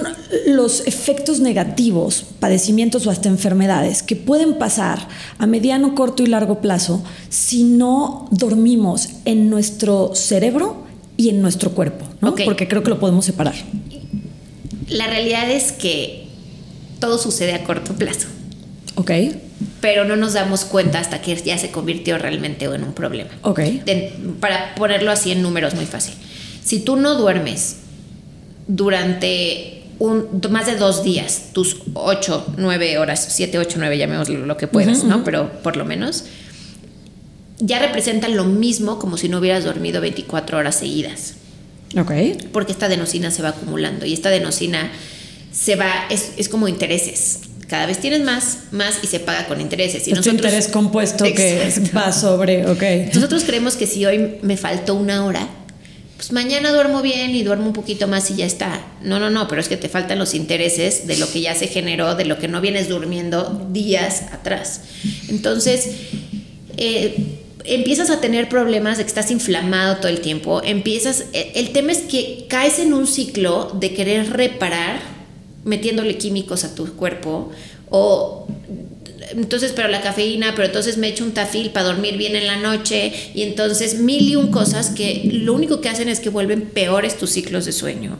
[0.47, 5.05] los efectos negativos, padecimientos o hasta enfermedades que pueden pasar
[5.37, 10.85] a mediano, corto y largo plazo si no dormimos en nuestro cerebro
[11.17, 12.05] y en nuestro cuerpo?
[12.21, 12.33] ¿no?
[12.45, 13.53] Porque creo que lo podemos separar.
[14.87, 16.25] La realidad es que
[16.99, 18.27] todo sucede a corto plazo,
[18.95, 19.11] ¿Ok?
[19.81, 23.31] pero no nos damos cuenta hasta que ya se convirtió realmente en un problema.
[23.41, 23.59] Ok.
[23.59, 26.13] De- para ponerlo así en números muy fácil.
[26.63, 27.75] Si tú no duermes
[28.67, 34.57] durante un, más de dos días, tus 8, 9 horas, 7, 8, 9, llamémoslo lo
[34.57, 35.23] que puedas, ¿no?
[35.23, 36.25] Pero por lo menos,
[37.59, 41.35] ya representa lo mismo como si no hubieras dormido 24 horas seguidas
[41.97, 42.11] Ok.
[42.51, 44.91] porque esta adenosina se va acumulando y esta adenosina
[45.51, 47.41] se va, es, es como intereses.
[47.67, 50.07] Cada vez tienes más, más y se paga con intereses.
[50.07, 53.13] Y este nosotros, interés compuesto que va sobre, ok.
[53.13, 55.47] Nosotros creemos que si hoy me faltó una hora,
[56.23, 58.81] pues mañana duermo bien y duermo un poquito más y ya está.
[59.01, 61.67] No, no, no, pero es que te faltan los intereses de lo que ya se
[61.67, 64.83] generó, de lo que no vienes durmiendo días atrás.
[65.27, 65.89] Entonces,
[66.77, 71.71] eh, empiezas a tener problemas de que estás inflamado todo el tiempo, empiezas, eh, el
[71.71, 75.01] tema es que caes en un ciclo de querer reparar
[75.63, 77.51] metiéndole químicos a tu cuerpo
[77.89, 78.47] o
[79.31, 82.57] entonces, pero la cafeína, pero entonces me echo un tafil para dormir bien en la
[82.57, 86.61] noche y entonces mil y un cosas que lo único que hacen es que vuelven
[86.61, 88.17] peores tus ciclos de sueño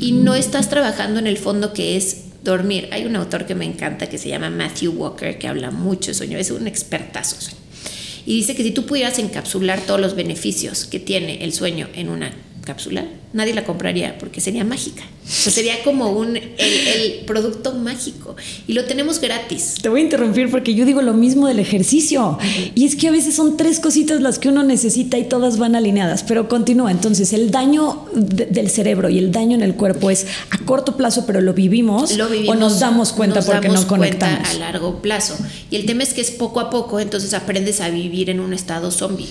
[0.00, 2.88] y no estás trabajando en el fondo que es dormir.
[2.92, 6.14] Hay un autor que me encanta que se llama Matthew Walker que habla mucho de
[6.14, 7.36] sueño, es un expertazo.
[8.24, 12.08] Y dice que si tú pudieras encapsular todos los beneficios que tiene el sueño en
[12.08, 12.32] una
[12.64, 15.02] cápsula, nadie la compraría porque sería mágica.
[15.26, 18.36] O sea, sería como un, el, producto mágico.
[18.68, 19.74] Y lo tenemos gratis.
[19.82, 22.38] Te voy a interrumpir porque yo digo lo mismo del ejercicio.
[22.74, 25.74] Y es que a veces son tres cositas las que uno necesita y todas van
[25.74, 26.22] alineadas.
[26.22, 26.92] Pero continúa.
[26.92, 31.26] Entonces, el daño del cerebro y el daño en el cuerpo es a corto plazo,
[31.26, 34.38] pero lo vivimos, lo vivimos o nos damos cuenta porque no conectamos.
[34.38, 35.36] Cuenta a largo plazo.
[35.70, 38.52] Y el tema es que es poco a poco, entonces aprendes a vivir en un
[38.52, 39.28] estado zombie,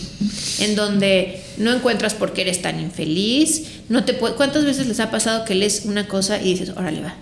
[0.60, 5.12] en donde no encuentras por qué eres tan infeliz, no te ¿Cuántas veces les ha
[5.12, 7.15] pasado que lees una cosa y dices, órale, va?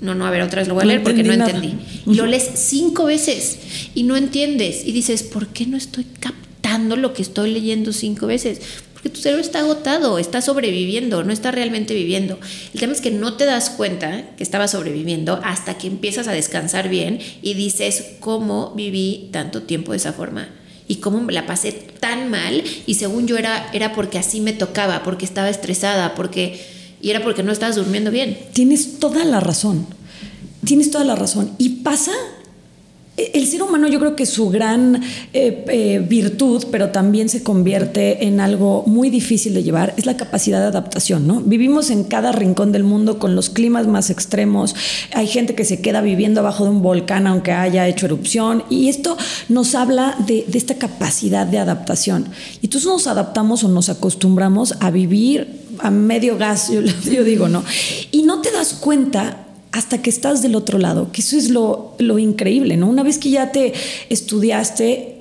[0.00, 1.74] No, no, a ver, otra vez lo voy a leer porque no entendí.
[2.06, 3.58] Y lo lees cinco veces
[3.94, 4.86] y no entiendes.
[4.86, 8.60] Y dices, ¿por qué no estoy captando lo que estoy leyendo cinco veces?
[8.94, 12.38] Porque tu cerebro está agotado, está sobreviviendo, no está realmente viviendo.
[12.72, 16.32] El tema es que no te das cuenta que estaba sobreviviendo hasta que empiezas a
[16.32, 20.48] descansar bien y dices, ¿cómo viví tanto tiempo de esa forma?
[20.90, 24.52] Y cómo me la pasé tan mal y según yo era, era porque así me
[24.52, 26.60] tocaba, porque estaba estresada, porque
[27.00, 28.36] y era porque no estabas durmiendo bien.
[28.52, 29.86] Tienes toda la razón.
[30.64, 31.52] Tienes toda la razón.
[31.58, 32.10] Y pasa
[33.16, 38.24] el ser humano yo creo que su gran eh, eh, virtud, pero también se convierte
[38.24, 41.40] en algo muy difícil de llevar, es la capacidad de adaptación, ¿no?
[41.40, 44.74] Vivimos en cada rincón del mundo con los climas más extremos,
[45.12, 48.88] hay gente que se queda viviendo abajo de un volcán aunque haya hecho erupción, y
[48.88, 49.16] esto
[49.48, 52.26] nos habla de, esta capacidad de adaptación.
[52.62, 56.70] Y entonces nos adaptamos o nos acostumbramos a vivir a medio gas,
[57.10, 57.64] yo digo, ¿no?
[58.12, 61.96] Y no te das cuenta hasta que estás del otro lado, que eso es lo,
[62.18, 62.88] increíble, ¿no?
[62.88, 63.72] Una vez que ya te
[64.08, 65.16] estudiaste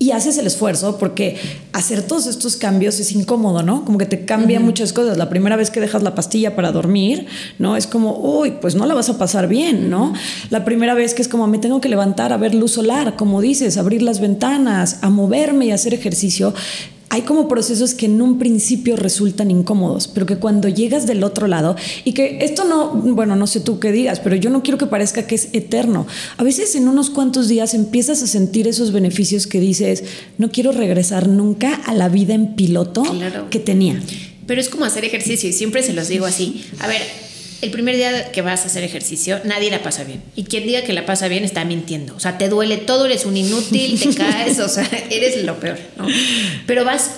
[0.00, 1.36] y haces el esfuerzo, porque
[1.72, 3.84] hacer todos estos cambios es incómodo, ¿no?
[3.84, 5.16] Como que te cambian muchas cosas.
[5.16, 7.26] La primera vez que dejas la pastilla para dormir,
[7.60, 7.76] ¿no?
[7.76, 10.12] Es como, uy, pues no la vas a pasar bien, ¿no?
[10.50, 13.40] La primera vez que es como, me tengo que levantar a ver luz solar, como
[13.40, 16.52] dices, abrir las ventanas, a moverme y hacer ejercicio,
[17.08, 21.46] hay como procesos que en un principio resultan incómodos, pero que cuando llegas del otro
[21.46, 24.78] lado, y que esto no, bueno, no sé tú qué digas, pero yo no quiero
[24.78, 26.06] que parezca que es eterno.
[26.36, 30.04] A veces en unos cuantos días empiezas a sentir esos beneficios que dices,
[30.38, 33.04] no quiero regresar nunca a la vida en piloto
[33.50, 34.00] que tenía.
[34.46, 36.64] Pero es como hacer ejercicio y siempre se los digo así.
[36.80, 37.00] A ver,
[37.64, 40.22] el primer día que vas a hacer ejercicio, nadie la pasa bien.
[40.36, 42.14] Y quien diga que la pasa bien está mintiendo.
[42.14, 45.78] O sea, te duele todo, eres un inútil, te caes, o sea, eres lo peor,
[45.96, 46.06] ¿no?
[46.66, 47.12] Pero vas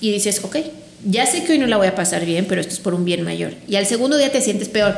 [0.00, 0.56] y dices, ok,
[1.04, 3.04] ya sé que hoy no la voy a pasar bien, pero esto es por un
[3.04, 3.54] bien mayor.
[3.68, 4.96] Y al segundo día te sientes peor.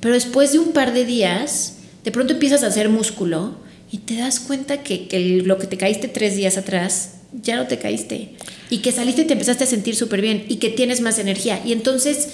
[0.00, 3.56] Pero después de un par de días, de pronto empiezas a hacer músculo
[3.90, 7.66] y te das cuenta que, que lo que te caíste tres días atrás, ya no
[7.66, 8.34] te caíste.
[8.68, 11.62] Y que saliste y te empezaste a sentir súper bien y que tienes más energía.
[11.64, 12.28] Y entonces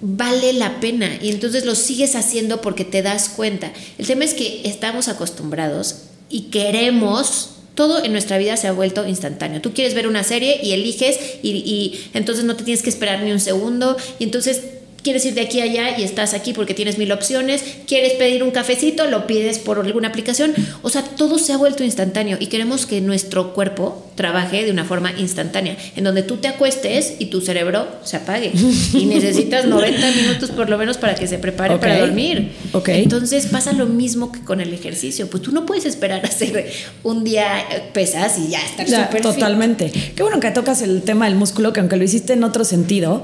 [0.00, 3.72] vale la pena y entonces lo sigues haciendo porque te das cuenta.
[3.98, 9.06] El tema es que estamos acostumbrados y queremos todo en nuestra vida se ha vuelto
[9.06, 9.60] instantáneo.
[9.60, 13.22] Tú quieres ver una serie y eliges y, y, entonces no te tienes que esperar
[13.22, 14.62] ni un segundo y entonces
[15.02, 18.42] quieres ir de aquí a allá y estás aquí porque tienes mil opciones, quieres pedir
[18.42, 22.48] un cafecito, lo pides por alguna aplicación, o sea, todo se ha vuelto instantáneo y
[22.48, 27.26] queremos que nuestro cuerpo trabaje de una forma instantánea, en donde tú te acuestes y
[27.26, 28.50] tu cerebro se apague
[28.92, 32.50] y necesitas 90 minutos por lo menos para que se prepare para dormir.
[32.72, 33.04] Okay.
[33.04, 36.68] Entonces pasa lo mismo que con el ejercicio, pues tú no puedes esperar a hacer
[37.04, 37.46] un día
[37.92, 39.92] pesas y ya estar súper Totalmente.
[40.16, 43.22] Qué bueno que tocas el tema del músculo, que aunque lo hiciste en otro sentido,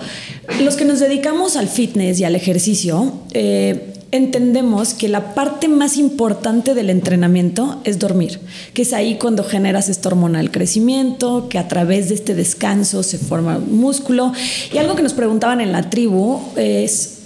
[0.62, 5.96] los que nos dedicamos al fitness y al ejercicio, eh, entendemos que la parte más
[5.96, 8.40] importante del entrenamiento es dormir,
[8.72, 13.02] que es ahí cuando generas esta hormona del crecimiento, que a través de este descanso
[13.02, 14.32] se forma músculo.
[14.72, 17.20] Y algo que nos preguntaban en la tribu es,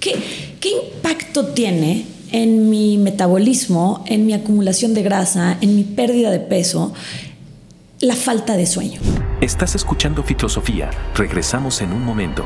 [0.00, 0.14] ¿qué,
[0.60, 6.40] qué impacto tiene en mi metabolismo, en mi acumulación de grasa, en mi pérdida de
[6.40, 6.92] peso,
[8.00, 9.00] la falta de sueño?
[9.40, 10.90] Estás escuchando Filosofía.
[11.14, 12.44] Regresamos en un momento.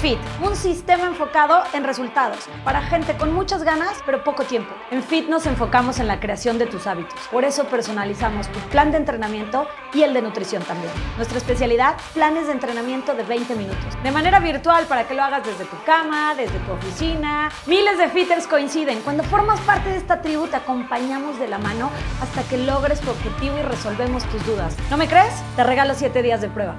[0.00, 4.74] Fit, un sistema enfocado en resultados para gente con muchas ganas pero poco tiempo.
[4.90, 7.20] En Fit nos enfocamos en la creación de tus hábitos.
[7.30, 10.90] Por eso personalizamos tu plan de entrenamiento y el de nutrición también.
[11.18, 14.02] Nuestra especialidad, planes de entrenamiento de 20 minutos.
[14.02, 17.50] De manera virtual para que lo hagas desde tu cama, desde tu oficina.
[17.66, 19.02] Miles de fitters coinciden.
[19.02, 21.90] Cuando formas parte de esta tribu te acompañamos de la mano
[22.22, 24.74] hasta que logres tu objetivo y resolvemos tus dudas.
[24.88, 25.34] ¿No me crees?
[25.56, 26.74] Te regalo 7 días de prueba.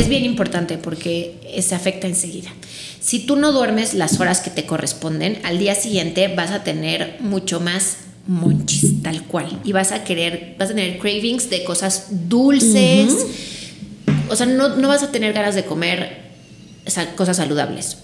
[0.00, 2.50] Es bien importante porque se afecta enseguida.
[3.00, 7.18] Si tú no duermes las horas que te corresponden, al día siguiente vas a tener
[7.20, 9.60] mucho más monchis, tal cual.
[9.62, 13.26] Y vas a querer, vas a tener cravings de cosas dulces.
[14.30, 16.30] O sea, no, no, vas a tener ganas de comer
[17.14, 17.98] cosas saludables.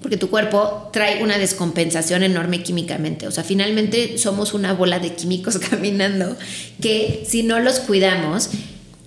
[0.00, 3.28] Porque tu cuerpo trae una descompensación enorme químicamente.
[3.28, 6.36] O sea, finalmente somos una bola de químicos caminando
[6.80, 8.50] que si no los cuidamos,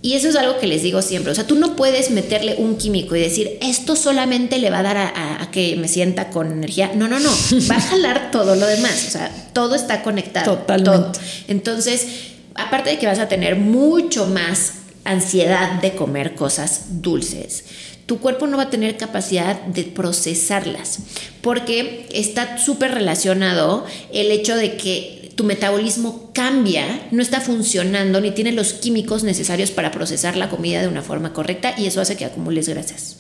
[0.05, 1.31] y eso es algo que les digo siempre.
[1.31, 4.83] O sea, tú no puedes meterle un químico y decir, esto solamente le va a
[4.83, 6.91] dar a, que me sienta con energía.
[6.93, 7.31] No, no, no.
[7.71, 9.05] Va a jalar todo lo demás.
[9.07, 10.57] O sea, todo está conectado.
[10.57, 11.17] Totalmente.
[11.47, 12.05] Entonces,
[12.53, 14.73] aparte de que vas a tener mucho más
[15.05, 17.65] ansiedad de comer cosas dulces,
[18.05, 20.99] tu cuerpo no va a tener capacidad de procesarlas,
[21.41, 28.32] porque está súper relacionado el hecho de que tu metabolismo cambia, no está funcionando ni
[28.32, 32.15] tiene los químicos necesarios para procesar la comida de una forma correcta y eso hace
[32.15, 33.17] que acumules grasas.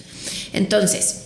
[0.53, 1.23] Entonces,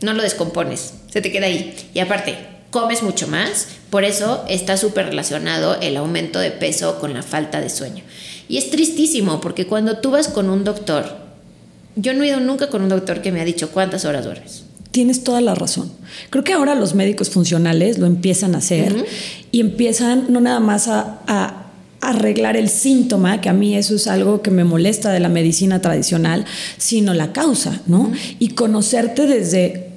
[0.00, 1.74] no lo descompones, se te queda ahí.
[1.94, 2.36] Y aparte,
[2.70, 7.60] comes mucho más, por eso está súper relacionado el aumento de peso con la falta
[7.60, 8.02] de sueño.
[8.48, 11.24] Y es tristísimo porque cuando tú vas con un doctor,
[11.94, 14.66] yo no he ido nunca con un doctor que me ha dicho cuántas horas duermes
[14.96, 15.92] tienes toda la razón.
[16.30, 19.04] Creo que ahora los médicos funcionales lo empiezan a hacer
[19.56, 21.62] y empiezan no nada más a,
[22.02, 25.80] arreglar el síntoma, que a mí eso es algo que me molesta de la medicina
[25.80, 26.44] tradicional,
[26.76, 28.12] sino la causa, ¿no?
[28.38, 29.88] Y conocerte desde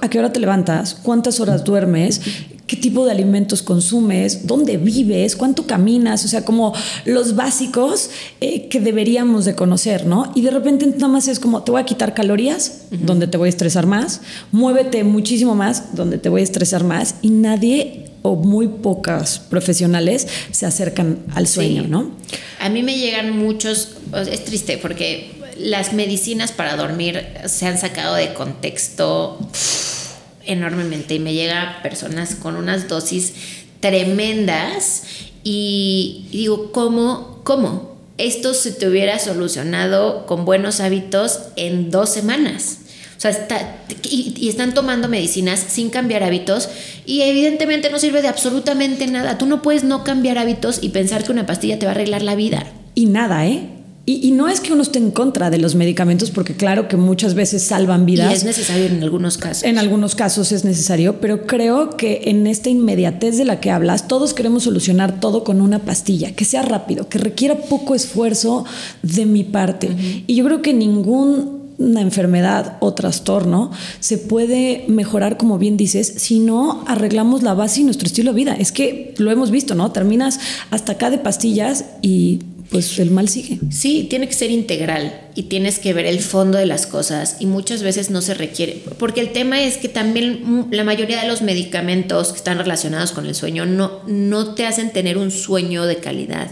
[0.00, 2.20] a qué hora te levantas, cuántas horas duermes,
[2.66, 6.72] qué tipo de alimentos consumes, dónde vives, cuánto caminas, o sea, como
[7.04, 10.32] los básicos eh, que deberíamos de conocer, ¿no?
[10.34, 13.46] Y de repente nada más es como, te voy a quitar calorías, donde te voy
[13.46, 14.22] a estresar más,
[14.52, 20.26] muévete muchísimo más, donde te voy a estresar más, y nadie o muy pocas profesionales
[20.50, 22.12] se acercan al sueño, ¿no?
[22.58, 23.98] A mí me llegan muchos,
[24.30, 29.38] es triste porque las medicinas para dormir se han sacado de contexto
[30.46, 33.34] enormemente y me llega personas con unas dosis
[33.80, 35.02] tremendas
[35.42, 37.40] y, digo, ¿cómo?
[37.44, 37.96] ¿Cómo?
[38.16, 42.78] Esto se te hubiera solucionado con buenos hábitos en dos semanas.
[43.16, 46.68] O sea, está, y, y, están tomando medicinas sin cambiar hábitos
[47.06, 49.38] y evidentemente no sirve de absolutamente nada.
[49.38, 52.22] Tú no puedes no cambiar hábitos y pensar que una pastilla te va a arreglar
[52.22, 52.66] la vida.
[52.94, 53.68] Y nada, ¿eh?
[54.06, 57.34] Y, no es que uno esté en contra de los medicamentos, porque claro que muchas
[57.34, 58.30] veces salvan vidas.
[58.30, 59.62] Y es necesario en algunos casos.
[59.64, 64.06] En algunos casos es necesario, pero creo que en esta inmediatez de la que hablas,
[64.06, 68.66] todos queremos solucionar todo con una pastilla, que sea rápido, que requiera poco esfuerzo
[69.02, 69.88] de mi parte.
[70.26, 76.40] Y yo creo que ninguna enfermedad o trastorno se puede mejorar, como bien dices, si
[76.40, 78.54] no arreglamos la base y nuestro estilo de vida.
[78.54, 79.92] Es que lo hemos visto, ¿no?
[79.92, 80.40] Terminas
[80.70, 82.40] hasta acá de pastillas y
[82.74, 83.60] pues el mal sigue.
[83.70, 87.46] Sí, tiene que ser integral y tienes que ver el fondo de las cosas y
[87.46, 91.40] muchas veces no se requiere, porque el tema es que también la mayoría de los
[91.40, 95.98] medicamentos que están relacionados con el sueño no, no te hacen tener un sueño de
[95.98, 96.50] calidad.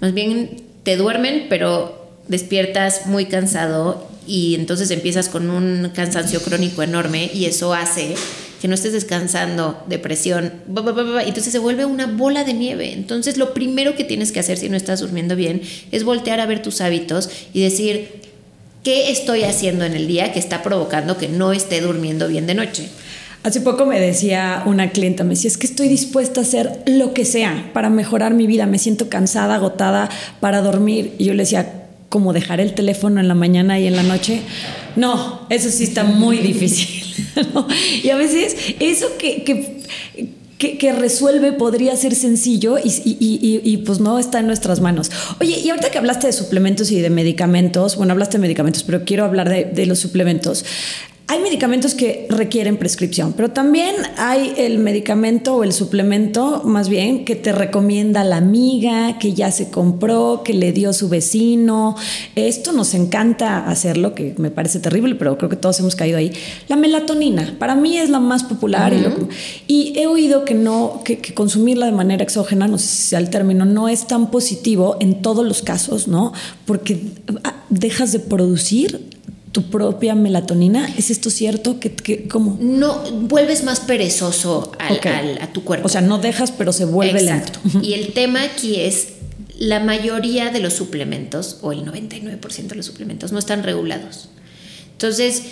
[0.00, 6.82] Más bien te duermen, pero despiertas muy cansado y entonces empiezas con un cansancio crónico
[6.82, 8.14] enorme y eso hace
[8.60, 12.92] que no estés descansando, depresión, y entonces se vuelve una bola de nieve.
[12.92, 16.46] Entonces lo primero que tienes que hacer si no estás durmiendo bien es voltear a
[16.46, 18.22] ver tus hábitos y decir,
[18.82, 22.54] ¿qué estoy haciendo en el día que está provocando que no esté durmiendo bien de
[22.54, 22.88] noche?
[23.44, 27.14] Hace poco me decía una clienta, me decía, es que estoy dispuesta a hacer lo
[27.14, 30.08] que sea para mejorar mi vida, me siento cansada, agotada
[30.40, 31.14] para dormir.
[31.18, 34.40] Y yo le decía, ¿cómo dejar el teléfono en la mañana y en la noche?
[34.96, 36.97] No, eso sí está muy difícil.
[38.02, 39.44] Y a veces eso que,
[40.58, 45.10] que, resuelve podría ser sencillo y, pues no está en nuestras manos.
[45.40, 49.04] Oye, y ahorita que hablaste de suplementos y de medicamentos, bueno, hablaste de medicamentos, pero
[49.04, 50.64] quiero hablar de, de los suplementos.
[51.30, 57.26] Hay medicamentos que requieren prescripción, pero también hay el medicamento o el suplemento, más bien,
[57.26, 61.96] que te recomienda la amiga, que ya se compró, que le dio su vecino.
[62.34, 66.32] Esto nos encanta hacerlo, que me parece terrible, pero creo que todos hemos caído ahí.
[66.66, 68.94] La melatonina, para mí es la más popular
[69.66, 73.28] y, he oído que no, que, consumirla de manera exógena, no sé si sea el
[73.28, 76.32] término, no es tan positivo en todos los casos, ¿no?
[76.64, 76.98] Porque
[77.68, 79.17] dejas de producir
[79.58, 80.88] tu propia melatonina.
[80.96, 81.80] ¿Es esto cierto?
[81.80, 85.86] ¿Qué, cómo No, vuelves más perezoso al, a tu cuerpo.
[85.86, 87.58] O sea, no dejas, pero se vuelve lento.
[87.82, 89.08] Y el tema aquí es,
[89.58, 94.28] la mayoría de los suplementos, o el 99% de los suplementos, no están regulados.
[94.92, 95.42] Entonces,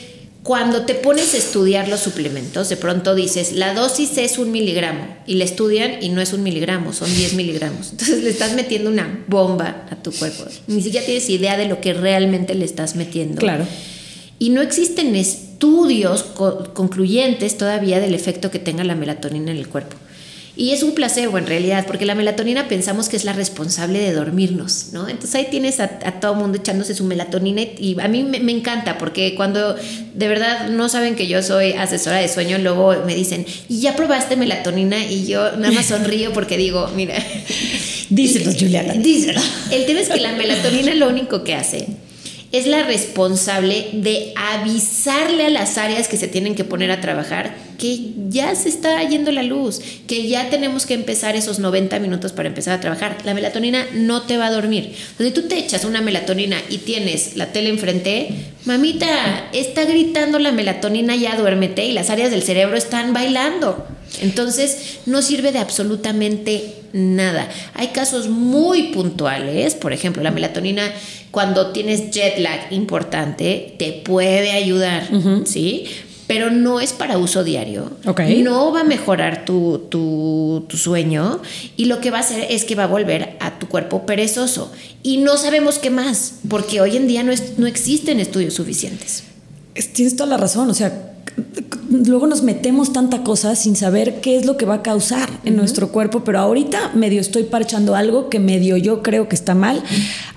[0.45, 5.16] cuando te pones a estudiar los suplementos, de pronto dices, la dosis es un miligramo,
[5.27, 7.90] y le estudian y no es un miligramo, son 10 miligramos.
[7.90, 10.45] Entonces le estás metiendo una bomba a tu cuerpo.
[10.69, 13.40] Ni siquiera tienes idea de lo que realmente le estás metiendo.
[13.40, 13.66] Claro.
[14.38, 19.96] Y no existen estudios concluyentes todavía del efecto que tenga la melatonina en el cuerpo.
[20.59, 24.12] Y es un placebo en realidad, porque la melatonina pensamos que es la responsable de
[24.12, 25.07] dormirnos, ¿no?
[25.07, 29.35] Entonces ahí tienes a, todo mundo echándose su melatonina y a mí me, encanta, porque
[29.35, 33.81] cuando de verdad no saben que yo soy asesora de sueño, luego me dicen, ¿y
[33.81, 35.05] ya probaste melatonina?
[35.05, 37.14] Y yo nada más sonrío porque digo, mira.
[38.09, 38.94] Díselo, Juliana.
[38.94, 39.40] Díselo.
[39.70, 41.87] El tema es que la melatonina lo único que hace
[42.59, 47.55] es la responsable de avisarle a las áreas que se tienen que poner a trabajar
[47.79, 52.33] que ya se está yendo la luz, que ya tenemos que empezar esos 90 minutos
[52.33, 53.19] para empezar a trabajar.
[53.25, 54.95] La melatonina no te va a dormir.
[55.19, 58.31] Si tú te echas una melatonina y tienes la tele enfrente,
[58.64, 63.87] mamita, está gritando la melatonina, ya duérmete y las áreas del cerebro están bailando.
[64.21, 67.49] Entonces, no sirve de absolutamente nada.
[67.75, 70.93] Hay casos muy puntuales, por ejemplo, la melatonina
[71.31, 75.07] cuando tienes jet lag importante te puede ayudar,
[75.45, 75.85] ¿sí?
[76.27, 77.93] Pero no es para uso diario.
[78.43, 81.41] No va a mejorar tu, tu, sueño
[81.77, 84.73] y lo que va a hacer es que va a volver a tu cuerpo perezoso.
[85.03, 89.25] Y no sabemos qué más, porque hoy en día no, no existen estudios suficientes.
[89.93, 91.13] Tienes toda la razón, o sea,
[91.90, 95.57] luego nos metemos tanta cosa sin saber qué es lo que va a causar en
[95.57, 99.83] nuestro cuerpo, pero ahorita medio estoy parchando algo que medio yo creo que está mal.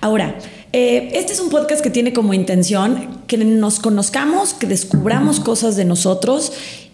[0.02, 0.38] Ahora,
[0.72, 5.76] eh, este es un podcast que tiene como intención que nos conozcamos, que descubramos cosas
[5.76, 6.52] de nosotros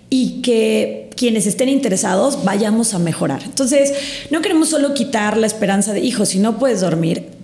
[0.09, 3.43] y que quienes estén interesados vayamos a mejorar.
[3.43, 3.93] Entonces,
[4.31, 7.34] no queremos solo quitar la esperanza de, hijo, si no puedes dormir,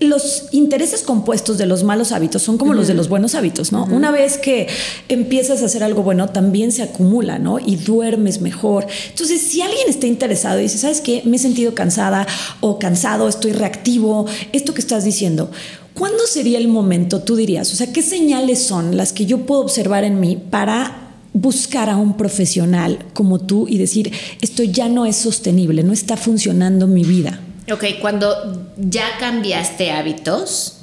[0.00, 3.84] los intereses compuestos de los malos hábitos son como los de los buenos hábitos, ¿no?
[3.90, 4.68] Una vez que
[5.08, 7.58] empiezas a hacer algo bueno, también se acumula, ¿no?
[7.58, 8.86] Y duermes mejor.
[9.10, 11.22] Entonces, si alguien está interesado y dice, ¿sabes qué?
[11.24, 12.26] Me he sentido cansada
[12.60, 15.50] o cansado, estoy reactivo, esto que estás diciendo,
[15.94, 17.72] ¿cuándo sería el momento, tú dirías?
[17.72, 21.96] O sea, ¿qué señales son las que yo puedo observar en mí para buscar a
[21.96, 27.02] un profesional como tú y decir, esto ya no es sostenible, no está funcionando mi
[27.02, 27.40] vida?
[27.72, 30.78] Ok, cuando ya cambiaste hábitos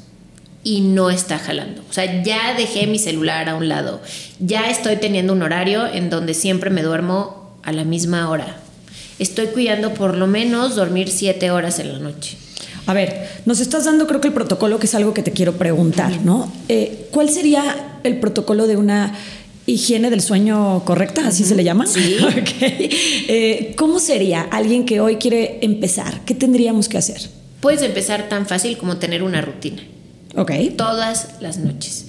[0.63, 1.83] y no está jalando.
[1.89, 4.01] O sea, ya dejé mi celular a un lado.
[4.39, 8.57] Ya estoy teniendo un horario en donde siempre me duermo a la misma hora.
[9.17, 12.37] Estoy cuidando por lo menos dormir siete horas en la noche.
[12.87, 15.53] A ver, nos estás dando creo que el protocolo, que es algo que te quiero
[15.53, 16.51] preguntar, ¿no?
[16.69, 19.15] Eh, ¿Cuál sería el protocolo de una
[19.65, 21.85] higiene del sueño correcta, así se le llama.
[21.87, 22.17] Sí.
[23.27, 26.21] Eh, ¿Cómo sería alguien que hoy quiere empezar?
[26.25, 27.21] ¿Qué tendríamos que hacer?
[27.59, 29.81] Puedes empezar tan fácil como tener una rutina.
[30.35, 30.51] Ok.
[30.77, 32.05] Todas las noches.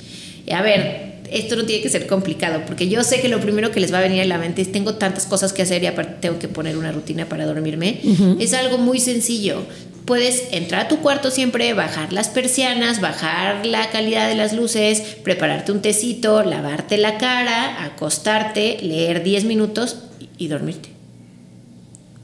[0.53, 3.81] A ver, esto no tiene que ser complicado, porque yo sé que lo primero que
[3.81, 6.17] les va a venir a la mente es tengo tantas cosas que hacer y aparte
[6.21, 8.01] tengo que poner una rutina para dormirme.
[8.39, 9.63] Es algo muy sencillo
[10.07, 15.01] puedes entrar a tu cuarto siempre, bajar las persianas, bajar la calidad de las luces,
[15.23, 19.99] prepararte un tecito, lavarte la cara, acostarte, leer 10 minutos
[20.39, 20.91] y dormirte.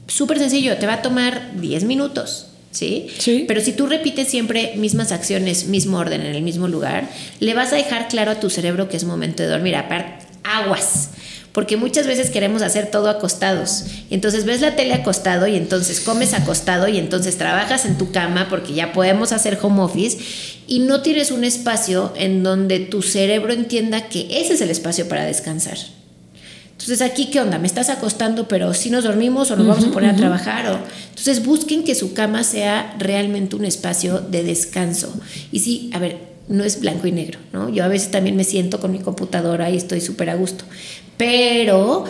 [0.07, 2.47] Súper sencillo, te va a tomar 10 minutos.
[2.71, 3.05] ¿Sí?
[3.19, 3.45] ¿sí?
[3.47, 7.07] Pero si tú repites siempre mismas acciones, mismo orden, en el mismo lugar,
[7.39, 9.75] le vas a dejar claro a tu cerebro que es momento de dormir.
[9.75, 11.11] Aparte, aguas
[11.53, 13.85] porque muchas veces queremos hacer todo acostados.
[14.09, 18.47] Entonces ves la tele acostado y entonces comes acostado y entonces trabajas en tu cama
[18.49, 20.17] porque ya podemos hacer home office
[20.67, 25.07] y no tienes un espacio en donde tu cerebro entienda que ese es el espacio
[25.07, 25.77] para descansar.
[26.71, 27.59] Entonces aquí, ¿qué onda?
[27.59, 30.67] ¿Me estás acostando, pero si nos dormimos o nos vamos a poner a trabajar?
[30.71, 30.79] O...
[31.09, 35.13] Entonces busquen que su cama sea realmente un espacio de descanso.
[35.51, 37.69] Y sí, a ver, no es blanco y negro, ¿no?
[37.69, 40.65] Yo a veces también me siento con mi computadora y estoy súper a gusto,
[41.17, 42.05] pero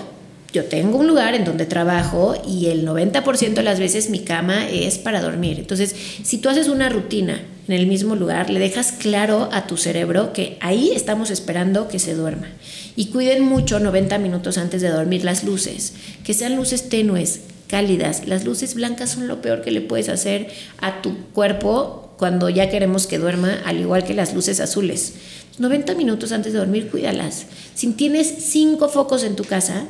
[0.54, 4.70] yo tengo un lugar en donde trabajo y el 90% de las veces mi cama
[4.70, 5.58] es para dormir.
[5.60, 9.78] Entonces, si tú haces una rutina en el mismo lugar, le dejas claro a tu
[9.78, 12.48] cerebro que ahí estamos esperando que se duerma.
[12.96, 18.28] Y cuiden mucho 90 minutos antes de dormir las luces, que sean luces tenues, cálidas.
[18.28, 22.70] Las luces blancas son lo peor que le puedes hacer a tu cuerpo cuando ya
[22.70, 25.14] queremos que duerma, al igual que las luces azules.
[25.58, 27.48] 90 minutos antes de dormir, cuídalas.
[27.74, 29.86] Si tienes cinco focos en tu casa,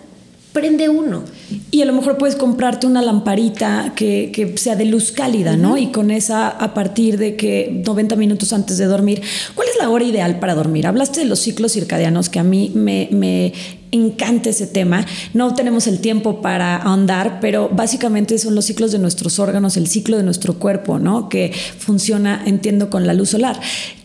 [0.53, 1.23] prende uno.
[1.71, 5.77] Y a lo mejor puedes comprarte una lamparita que, que sea de luz cálida, ¿no?
[5.77, 9.21] Y con esa, a partir de que 90 minutos antes de dormir,
[9.55, 10.85] ¿cuál es la hora ideal para dormir?
[10.85, 13.53] Hablaste de los ciclos circadianos, que a mí me, me
[13.91, 15.05] encanta ese tema.
[15.33, 19.87] No tenemos el tiempo para ahondar, pero básicamente son los ciclos de nuestros órganos, el
[19.87, 21.29] ciclo de nuestro cuerpo, ¿no?
[21.29, 23.59] Que funciona, entiendo, con la luz solar.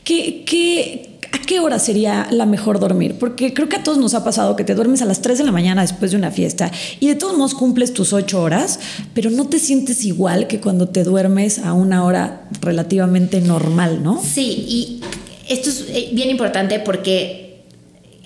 [0.05, 3.17] ¿Qué, qué, ¿A qué hora sería la mejor dormir?
[3.19, 5.45] Porque creo que a todos nos ha pasado que te duermes a las 3 de
[5.45, 6.71] la mañana después de una fiesta
[7.01, 8.81] y de todos modos cumples tus 8 horas,
[9.15, 14.23] pero no te sientes igual que cuando te duermes a una hora relativamente normal, ¿no?
[14.23, 15.01] Sí, y
[15.49, 17.48] esto es eh, bien importante porque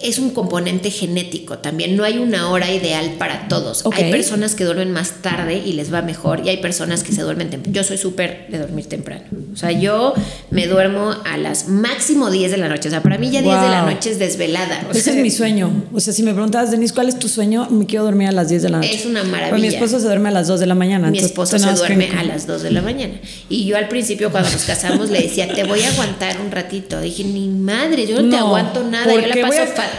[0.02, 1.96] es un componente genético también.
[1.96, 3.84] No hay una hora ideal para todos.
[3.92, 7.22] Hay personas que duermen más tarde y les va mejor y hay personas que se
[7.22, 7.74] duermen temprano.
[7.74, 9.24] Yo soy súper de dormir temprano.
[9.52, 10.14] O sea, yo
[10.50, 12.88] me duermo a las máximo 10 de la noche.
[12.88, 14.86] O sea, para mí ya 10 de la noche es desvelada.
[14.92, 15.70] Ese es mi sueño.
[15.92, 17.68] O sea, si me preguntas, Denise, ¿cuál es tu sueño?
[17.70, 18.94] Me quiero dormir a las 10 de la noche.
[18.94, 19.50] Es una maravilla.
[19.50, 21.10] Pero mi esposo se duerme a las 2 de la mañana.
[21.10, 23.14] Mi esposo se duerme a las 2 de la mañana.
[23.48, 27.00] Y yo al principio cuando nos casamos le decía, te voy a aguantar un ratito.
[27.00, 29.12] Dije, ni madre, yo no, te aguanto nada.
[29.12, 29.90] Yo la paso fatal.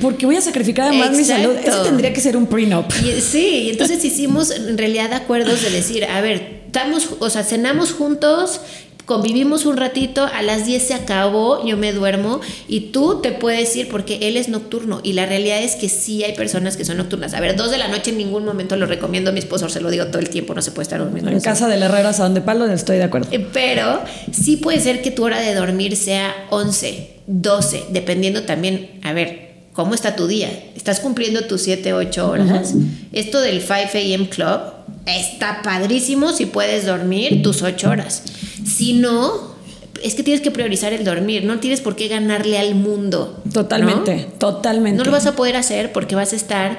[0.00, 1.56] Porque voy a sacrificar además mi salud.
[1.62, 2.90] Eso tendría que ser un prenup.
[2.92, 8.60] sí, entonces hicimos en realidad acuerdos de decir, a ver, estamos, o sea, cenamos juntos,
[9.04, 13.74] convivimos un ratito, a las 10 se acabó, yo me duermo y tú te puedes
[13.76, 16.96] ir porque él es nocturno y la realidad es que sí hay personas que son
[16.96, 17.34] nocturnas.
[17.34, 19.80] A ver, dos de la noche en ningún momento lo recomiendo, a mi esposo se
[19.80, 21.30] lo digo todo el tiempo, no se puede estar durmiendo.
[21.30, 23.28] En casa del Herrera, a donde palo, estoy de acuerdo.
[23.30, 24.00] Eh, pero
[24.32, 29.44] sí puede ser que tu hora de dormir sea 11, 12, dependiendo también, a ver,
[29.74, 30.48] ¿Cómo está tu día?
[30.76, 32.74] ¿Estás cumpliendo tus 7, 8 horas?
[33.12, 34.28] Esto del 5 a.m.
[34.28, 34.60] Club
[35.04, 38.22] está padrísimo si puedes dormir tus 8 horas.
[38.64, 39.56] Si no,
[40.04, 43.42] es que tienes que priorizar el dormir, no tienes por qué ganarle al mundo.
[43.52, 44.96] Totalmente, totalmente.
[44.96, 46.78] No lo vas a poder hacer porque vas a estar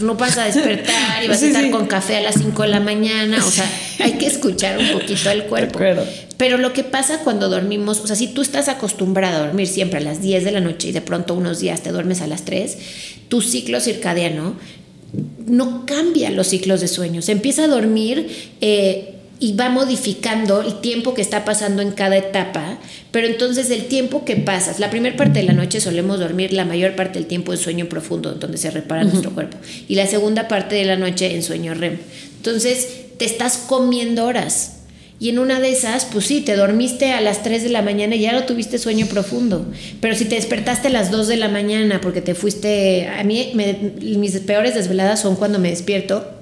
[0.00, 2.80] no vas a despertar y vas a estar con café a las 5 de la
[2.80, 3.70] mañana, o sea,
[4.00, 5.78] hay que escuchar un poquito al cuerpo.
[6.36, 9.98] Pero lo que pasa cuando dormimos, o sea, si tú estás acostumbrado a dormir siempre
[10.00, 12.44] a las 10 de la noche y de pronto unos días te duermes a las
[12.44, 12.78] 3,
[13.28, 14.56] tu ciclo circadiano
[15.46, 20.80] no cambia los ciclos de sueño, se empieza a dormir eh, y va modificando el
[20.80, 22.78] tiempo que está pasando en cada etapa,
[23.10, 26.64] pero entonces el tiempo que pasas, la primera parte de la noche solemos dormir la
[26.64, 30.46] mayor parte del tiempo en sueño profundo, donde se repara nuestro cuerpo, y la segunda
[30.46, 31.98] parte de la noche en sueño REM.
[32.36, 32.86] Entonces
[33.18, 34.76] te estás comiendo horas.
[35.18, 38.14] Y en una de esas, pues sí, te dormiste a las 3 de la mañana
[38.14, 39.66] y ya no tuviste sueño profundo.
[40.00, 43.52] Pero si te despertaste a las 2 de la mañana porque te fuiste, a mí
[44.00, 46.41] mis peores desveladas son cuando me despierto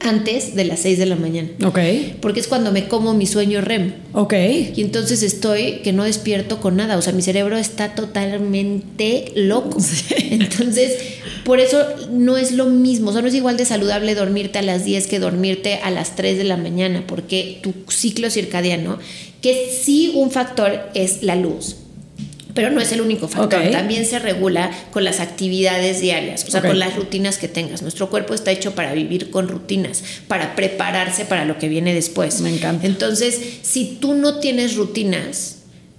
[0.00, 1.48] antes de las 6 de la mañana.
[1.64, 1.78] Ok.
[2.20, 3.94] Porque es cuando me como mi sueño REM.
[4.12, 4.34] Ok.
[4.74, 6.96] Y entonces estoy que no despierto con nada.
[6.96, 9.78] O sea, mi cerebro está totalmente loco.
[10.30, 10.92] Entonces,
[11.44, 13.10] por eso no es lo mismo.
[13.10, 16.14] O sea, no es igual de saludable dormirte a las 10 que dormirte a las
[16.14, 17.04] 3 de la mañana.
[17.06, 18.98] Porque tu ciclo circadiano,
[19.40, 21.76] que sí un factor es la luz
[22.56, 23.70] pero no es el único factor.
[23.70, 27.82] También se regula con las actividades diarias, o sea, con las rutinas que tengas.
[27.82, 32.40] Nuestro cuerpo está hecho para vivir con rutinas, para prepararse para lo que viene después.
[32.40, 32.86] Me encanta.
[32.86, 35.55] Entonces, si tú no tienes rutinas,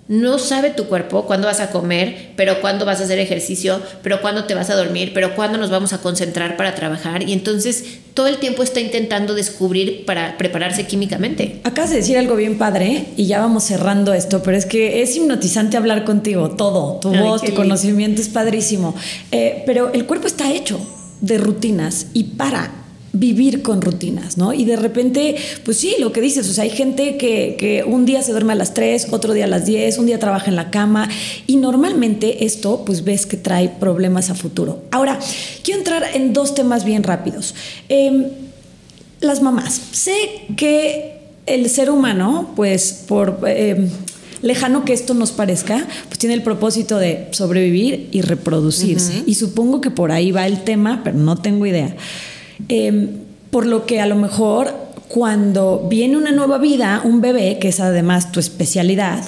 [0.07, 4.21] no sabe tu cuerpo cuándo vas a comer, pero cuándo vas a hacer ejercicio, pero
[4.21, 7.27] cuándo te vas a dormir, pero cuándo nos vamos a concentrar para trabajar.
[7.27, 7.83] Y entonces
[8.13, 11.59] todo el tiempo está intentando descubrir para prepararse químicamente.
[11.63, 15.15] Acabas de decir algo bien padre y ya vamos cerrando esto, pero es que es
[15.15, 18.95] hipnotizante hablar contigo, todo, tu voz, tu conocimiento es padrísimo.
[19.31, 20.79] Eh, pero el cuerpo está hecho
[21.19, 22.86] de rutinas y para
[23.19, 24.53] vivir con rutinas, ¿no?
[24.53, 28.05] Y de repente, pues sí, lo que dices, o sea, hay gente que, que, un
[28.05, 30.55] día se duerme a las 3, otro día a las 10, un día trabaja en
[30.55, 31.09] la cama
[31.45, 34.83] y normalmente esto, pues ves que trae problemas a futuro.
[34.91, 35.19] Ahora,
[35.63, 37.55] quiero entrar en dos temas bien rápidos.
[37.89, 38.25] Em,
[39.19, 39.81] las mamás.
[39.91, 40.15] Sé
[40.55, 43.39] que el ser humano, pues por...
[43.47, 43.89] Em,
[44.41, 49.23] lejano que esto nos parezca, pues tiene el propósito de sobrevivir y reproducirse.
[49.25, 51.95] Y supongo que por ahí va el tema, pero no tengo idea.
[52.69, 53.09] Em,
[53.51, 54.73] por lo que a lo mejor
[55.07, 59.23] cuando viene una nueva vida, un bebé, que es además tu especialidad,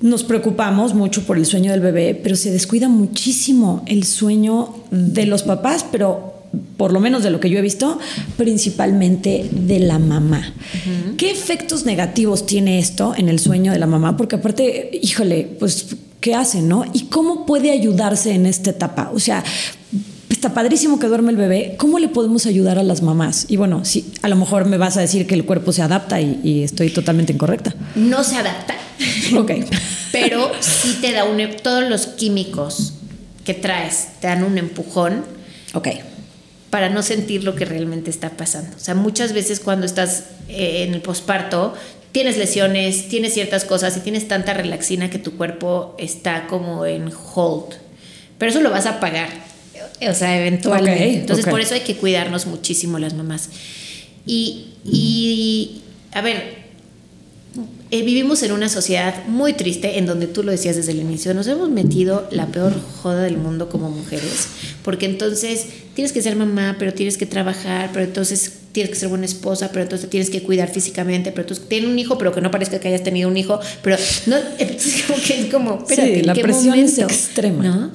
[0.00, 5.26] nos preocupamos mucho por el sueño del bebé, pero se descuida muchísimo el sueño de
[5.26, 6.34] los papás, pero
[6.76, 7.98] por lo menos de lo que yo he visto,
[8.36, 10.54] principalmente de la mamá.
[11.16, 14.16] ¿Qué efectos negativos tiene esto en el sueño de la mamá?
[14.16, 16.84] Porque aparte, híjole, pues, ¿qué hace, no?
[16.92, 19.10] ¿Y cómo puede ayudarse en esta etapa?
[19.14, 19.42] O sea,
[20.36, 23.46] está padrísimo que duerme el bebé, ¿cómo le podemos ayudar a las mamás?
[23.48, 26.20] Y bueno, sí, a lo mejor me vas a decir que el cuerpo se adapta
[26.20, 27.74] y, estoy totalmente incorrecta.
[27.94, 28.76] No se adapta.
[29.36, 29.50] Ok.
[30.12, 31.38] Pero sí te da un...
[31.62, 32.94] Todos los químicos
[33.44, 35.24] que traes te dan un empujón.
[35.74, 35.88] Ok.
[36.70, 38.76] para no sentir lo que realmente está pasando.
[38.76, 41.74] O sea, muchas veces cuando estás eh, en el posparto,
[42.12, 47.10] tienes lesiones, tienes ciertas cosas y tienes tanta relaxina que tu cuerpo está como en
[47.34, 47.74] hold.
[48.38, 49.28] Pero eso lo vas a pagar,
[50.00, 51.04] o sea, eventualmente.
[51.06, 51.50] Ok, Entonces, ok.
[51.50, 53.48] por eso hay que cuidarnos muchísimo las mamás.
[54.26, 55.82] Y, y
[56.12, 56.66] a ver,
[57.90, 61.32] eh, vivimos en una sociedad muy triste en donde tú lo decías desde el inicio,
[61.34, 64.48] nos hemos metido la peor joda del mundo como mujeres,
[64.82, 69.08] porque entonces tienes que ser mamá, pero tienes que trabajar, pero entonces tienes que ser
[69.08, 72.50] buena esposa, pero entonces tienes que cuidar físicamente, pero tienes un hijo, pero que no
[72.50, 76.20] parezca que hayas tenido un hijo, pero no, entonces como que es como, espérate, Sí,
[76.20, 77.14] ¿en la qué presión es momento?
[77.14, 77.62] extrema.
[77.64, 77.92] ¿No?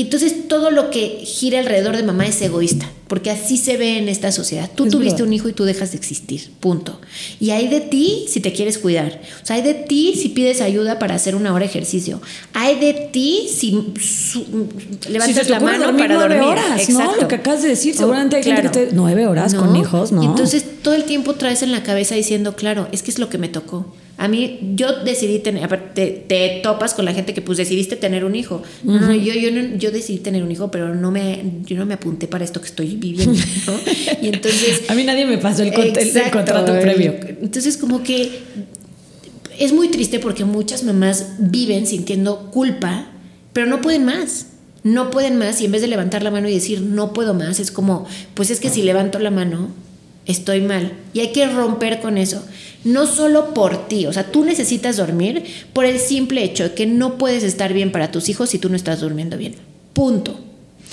[0.00, 3.98] Y entonces todo lo que gira alrededor de mamá es egoísta, porque así se ve
[3.98, 4.70] en esta sociedad.
[4.72, 5.26] Tú Es tuviste verdad.
[5.26, 7.00] un hijo y tú dejas de existir, punto.
[7.40, 9.20] Y hay de ti si te quieres cuidar.
[9.42, 12.22] O sea, hay de ti si pides ayuda para hacer una hora de ejercicio.
[12.54, 14.68] Hay de ti si su-
[15.08, 16.52] levantas la mano dormir para nueve dormir.
[16.58, 17.16] horas, ¿no?
[17.16, 20.22] Lo que acabas de decir, seguramente hay gente que te- nueve horas con hijos, ¿no?
[20.22, 23.28] Y Entonces todo el tiempo traes en la cabeza diciendo, claro, es que es lo
[23.28, 23.92] que me tocó.
[24.18, 27.96] A mí, yo decidí tener, aparte, te, te topas con la gente que pues decidiste
[27.96, 28.62] tener un hijo.
[28.84, 31.86] No, no, yo, yo, no- yo decidí tener un hijo, pero no me, yo no
[31.86, 33.72] me apunté para esto que estoy viviendo, ¿no?
[34.22, 34.82] Y entonces...
[34.88, 37.14] A mí nadie me pasó el, contrato el- previo.
[37.42, 38.40] Entonces como que
[39.58, 43.06] es muy triste porque muchas mamás viven sintiendo culpa,
[43.52, 44.46] pero no pueden más.
[44.82, 47.60] No pueden más y en vez de levantar la mano y decir no puedo más,
[47.60, 49.68] es como, pues es que si levanto la mano,
[50.24, 50.92] estoy mal.
[51.12, 52.42] Y hay que romper con eso.
[52.84, 55.44] No solo por ti, o sea, tú necesitas dormir
[55.74, 58.70] por el simple hecho de que no puedes estar bien para tus hijos si tú
[58.70, 59.56] no estás durmiendo bien.
[59.92, 60.40] Punto.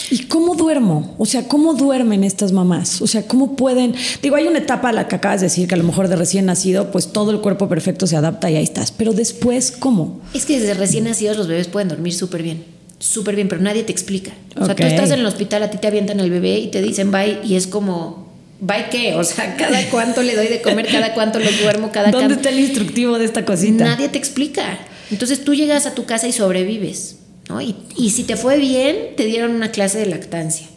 [0.10, 1.16] ¿Y cómo duermo?
[1.18, 3.02] O sea, ¿cómo duermen estas mamás?
[3.02, 3.96] O sea, ¿cómo pueden?
[4.22, 6.16] Digo, hay una etapa a la que acabas de decir que a lo mejor de
[6.16, 8.92] recién nacido, pues todo el cuerpo perfecto se adapta y ahí estás.
[8.92, 10.20] Pero después, ¿cómo?
[10.34, 12.64] Es que desde recién nacidos los bebés pueden dormir súper bien,
[13.00, 14.32] súper bien, pero nadie te explica.
[14.56, 16.82] O sea, tú estás en el hospital, a ti te avientan al bebé y te
[16.82, 18.28] dicen bye y es como,
[18.60, 19.16] ¿bye qué?
[19.16, 22.50] O sea, cada cuánto le doy de comer, cada cuánto lo duermo, cada ¿Dónde está
[22.50, 23.84] el instructivo de esta cosita?
[23.84, 24.80] Nadie te explica.
[25.10, 27.18] Entonces tú llegas a tu casa y sobrevives.
[27.50, 27.62] ¿No?
[27.62, 30.68] Y, y si te fue bien, te dieron una clase de lactancia.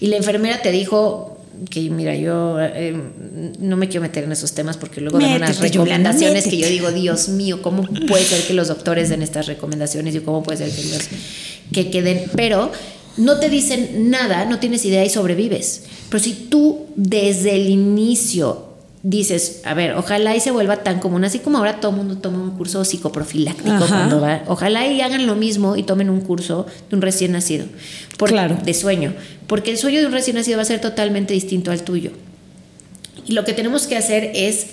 [0.00, 1.38] Y la enfermera te dijo
[1.70, 2.96] que, mira, yo eh,
[3.60, 6.62] no me quiero meter en esos temas porque luego dan unas Métete, recomendaciones que métete.
[6.62, 10.42] yo digo, Dios mío, ¿cómo puede ser que los doctores den estas recomendaciones y cómo
[10.42, 11.08] puede ser que los
[11.72, 12.24] que queden?
[12.34, 12.72] Pero
[13.16, 15.84] no te dicen nada, no tienes idea y sobrevives.
[16.08, 18.71] Pero si tú desde el inicio
[19.04, 22.18] dices, a ver, ojalá y se vuelva tan común, así como ahora todo el mundo
[22.18, 23.86] toma un curso psicoprofiláctico Ajá.
[23.88, 27.66] cuando va, ojalá y hagan lo mismo y tomen un curso de un recién nacido,
[28.16, 28.56] por- Claro.
[28.64, 29.12] de sueño,
[29.48, 32.12] porque el sueño de un recién nacido va a ser totalmente distinto al tuyo.
[33.26, 34.66] Y lo que tenemos que hacer es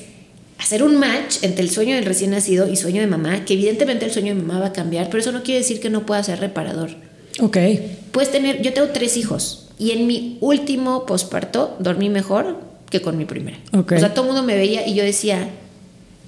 [0.60, 4.06] hacer un match entre el sueño del recién nacido y sueño de mamá, que evidentemente
[4.06, 6.22] el sueño de mamá va a cambiar, pero eso no quiere decir que no pueda
[6.24, 6.92] ser reparador.
[7.42, 7.58] Ok.
[8.12, 12.60] Puedes tener, yo tengo tres hijos y en mi último posparto dormí mejor
[12.90, 13.58] que con mi primera.
[13.74, 13.94] Ok.
[13.94, 15.50] O sea, todo el mundo me veía y yo decía,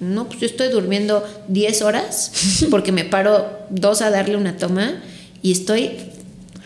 [0.00, 2.32] no, pues yo estoy durmiendo 10 horas
[2.70, 5.00] porque me paro dos a darle una toma
[5.42, 5.92] y estoy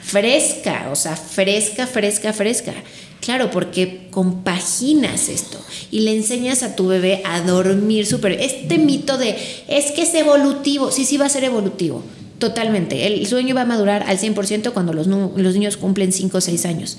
[0.03, 2.73] fresca, o sea, fresca, fresca, fresca.
[3.21, 5.59] Claro, porque compaginas esto
[5.91, 8.33] y le enseñas a tu bebé a dormir súper.
[8.33, 9.37] Este mito de
[9.69, 12.03] es que es evolutivo, sí, sí va a ser evolutivo,
[12.39, 13.07] totalmente.
[13.07, 16.67] El sueño va a madurar al 100% cuando los, los niños cumplen 5 o 6
[16.67, 16.99] años.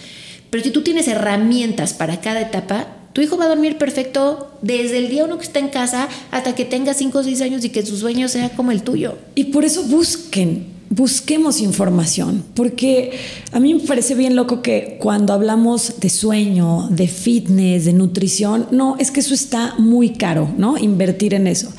[0.49, 4.99] Pero si tú tienes herramientas para cada etapa, tu hijo va a dormir perfecto desde
[4.99, 7.69] el día uno que está en casa hasta que tenga 5 o 6 años y
[7.69, 9.17] que su sueño sea como el tuyo.
[9.33, 13.11] Y por eso busquen, busquemos información, porque
[13.51, 18.67] a mí me parece bien loco que cuando hablamos de sueño, de fitness, de nutrición,
[18.71, 20.77] no, es que eso está muy caro, ¿no?
[20.77, 21.71] Invertir en eso.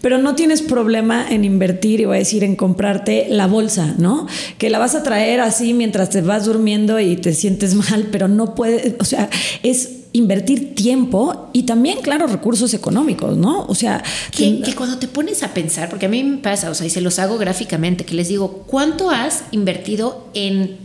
[0.00, 4.26] Pero no tienes problema en invertir, y voy a decir, en comprarte la bolsa, ¿no?
[4.58, 8.28] Que la vas a traer así mientras te vas durmiendo y te sientes mal, pero
[8.28, 9.28] no puedes, o sea,
[9.62, 13.64] es invertir tiempo y también, claro, recursos económicos, ¿no?
[13.66, 14.02] O sea,
[14.36, 16.90] Que, que cuando te pones a pensar, porque a mí me pasa, o sea, y
[16.90, 20.76] se los hago gráficamente, que les digo, ¿cuánto has invertido en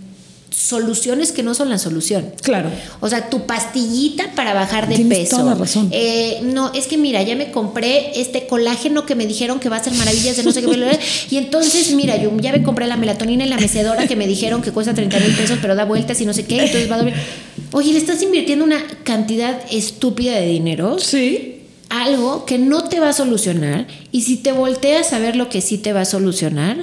[0.58, 2.32] soluciones que no son la solución?
[2.42, 2.70] claro.
[3.00, 5.38] O sea, tu pastillita para bajar de Tienes peso.
[5.38, 5.90] toda la razón.
[5.92, 9.76] Eh, no, es que mira, ya me compré este colágeno que me dijeron que va
[9.78, 11.00] a hacer maravillas de no sé qué.
[11.30, 14.62] Y entonces, mira, yo ya me compré la melatonina y la mecedora que me dijeron
[14.64, 16.56] que cuesta 30 mil pesos, pero da vueltas y no sé qué.
[16.64, 17.14] Entonces va a dormir.
[17.74, 21.62] Oye, le estás invirtiendo una cantidad estúpida de dinero Sí.
[21.90, 25.62] algo que no te va a solucionar y si te volteas a ver lo que
[25.62, 26.78] sí te va a solucionar,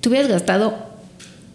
[0.00, 0.89] te hubieras gastado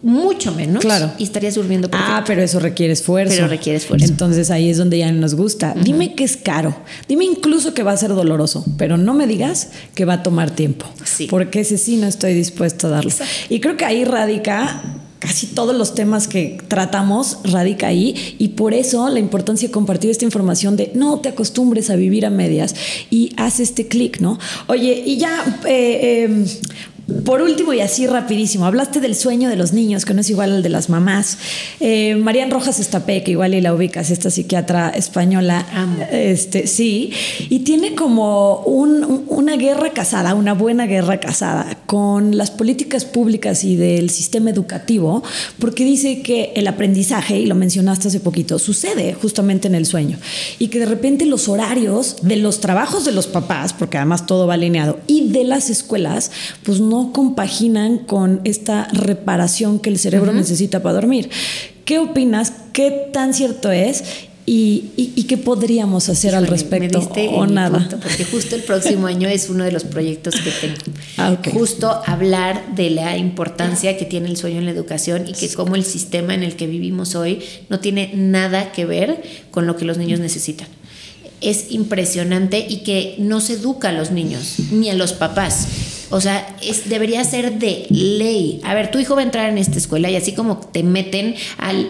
[0.06, 1.10] mucho menos Claro.
[1.18, 2.14] y estarías durmiendo perfecto.
[2.14, 3.34] Ah, pero eso requiere esfuerzo.
[3.34, 4.06] Pero requiere esfuerzo.
[4.06, 5.74] Entonces ahí es donde ya nos gusta.
[5.74, 6.76] Dime que es caro.
[7.08, 10.52] Dime incluso que va a ser doloroso, pero no me digas que va a tomar
[10.52, 10.86] tiempo.
[11.04, 11.26] Sí.
[11.28, 13.10] Porque ese sí no estoy dispuesto a darlo.
[13.10, 13.34] Exacto.
[13.50, 14.80] Y creo que ahí radica
[15.18, 20.10] casi todos los temas que tratamos radica ahí y por eso la importancia de compartir
[20.10, 22.76] esta información de no te acostumbres a vivir a medias
[23.10, 24.38] y haz este clic, ¿no?
[24.68, 25.58] Oye, y ya...
[25.66, 26.44] Eh, em,
[27.24, 30.52] por último y así rapidísimo, hablaste del sueño de los niños, que no es igual
[30.52, 31.38] al de las mamás.
[31.78, 35.64] Eh, Marian Rojas Estapé, que igual y la ubicas, esta psiquiatra española,
[36.10, 37.12] este sí,
[37.48, 43.76] y tiene como una guerra casada, una buena guerra casada con las políticas públicas y
[43.76, 45.22] del sistema educativo,
[45.60, 50.18] porque dice que el aprendizaje, y lo mencionaste hace poquito, sucede justamente en el sueño,
[50.58, 54.48] y que de repente los horarios de los trabajos de los papás, porque además todo
[54.48, 56.32] va alineado, y de las escuelas,
[56.64, 61.30] pues no compaginan con esta reparación que el cerebro necesita para dormir.
[61.84, 62.52] ¿Qué opinas?
[62.72, 64.04] ¿Qué tan cierto es?
[64.48, 67.00] ¿Y, qué podríamos hacer al respecto
[67.32, 67.88] o nada?
[68.00, 70.76] porque justo el próximo año es uno de los proyectos que tengo.
[71.16, 75.48] Ah, justo hablar de la importancia que tiene el sueño en la educación y que
[75.48, 79.76] como el sistema en el que vivimos hoy no tiene nada que ver con lo
[79.76, 80.68] que los niños necesitan.
[81.40, 85.66] Es impresionante y que no se educa a los niños ni a los papás
[86.10, 88.60] o sea, es, debería ser de ley.
[88.64, 91.34] A ver, tu hijo va a entrar en esta escuela y así como te meten
[91.58, 91.88] al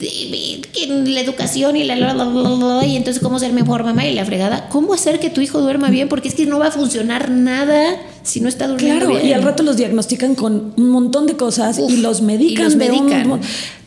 [0.00, 1.96] en la educación y la,
[2.86, 5.90] y entonces cómo ser mejor mamá y la fregada, cómo hacer que tu hijo duerma
[5.90, 9.32] bien porque es que no va a funcionar nada si no está durmiendo claro, y
[9.32, 12.52] al rato los diagnostican con un montón de cosas y los medican.
[12.52, 13.40] Y los medican.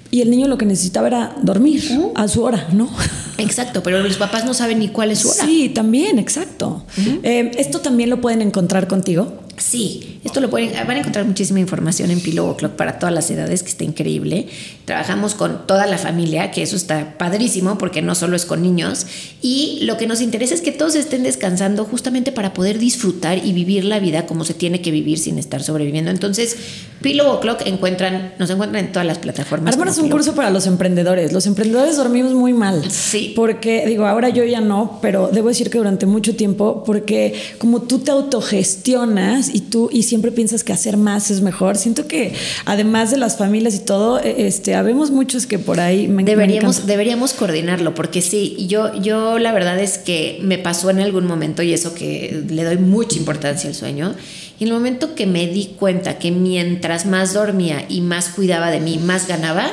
[0.10, 1.82] Y el niño lo que necesitaba era dormir
[2.16, 2.90] a su hora, ¿no?
[3.38, 5.46] Exacto, pero los papás no saben ni cuál es su hora.
[5.46, 6.84] Sí, también, exacto.
[7.24, 9.40] Eh, ¿Esto también lo pueden encontrar contigo?
[9.62, 13.30] Sí, esto lo pueden, van a encontrar muchísima información en Pillow Clock para todas las
[13.30, 14.48] edades, que está increíble.
[14.86, 19.06] Trabajamos con toda la familia, que eso está padrísimo porque no solo es con niños.
[19.42, 23.54] Y lo que nos interesa es que todos estén descansando justamente para poder disfrutar y
[23.54, 26.10] vivir la vida como se tiene que vivir sin estar sobreviviendo.
[26.10, 26.58] Entonces,
[27.02, 29.78] Pillow Clock encuentran, nos encuentran en todas las plataformas.
[29.78, 31.34] es un curso para los emprendedores.
[31.34, 32.84] Los emprendedores dormimos muy mal.
[32.90, 33.34] Sí.
[33.36, 37.84] Porque, digo, ahora yo ya no, pero debo decir que durante mucho tiempo, porque como
[37.84, 41.78] tú te autogestionas, y tú y siempre piensas que hacer más es mejor.
[41.78, 42.34] Siento que
[42.66, 46.86] además de las familias y todo, e, este, habemos muchos que por ahí me deberíamos
[46.88, 51.64] deberíamos coordinarlo porque sí, yo yo la verdad es que me pasó en algún momento
[51.64, 54.16] y eso que le doy mucha importancia al sueño.
[54.60, 58.70] Y en el momento que me di cuenta que mientras más dormía y más cuidaba
[58.70, 59.72] de mí, más ganaba,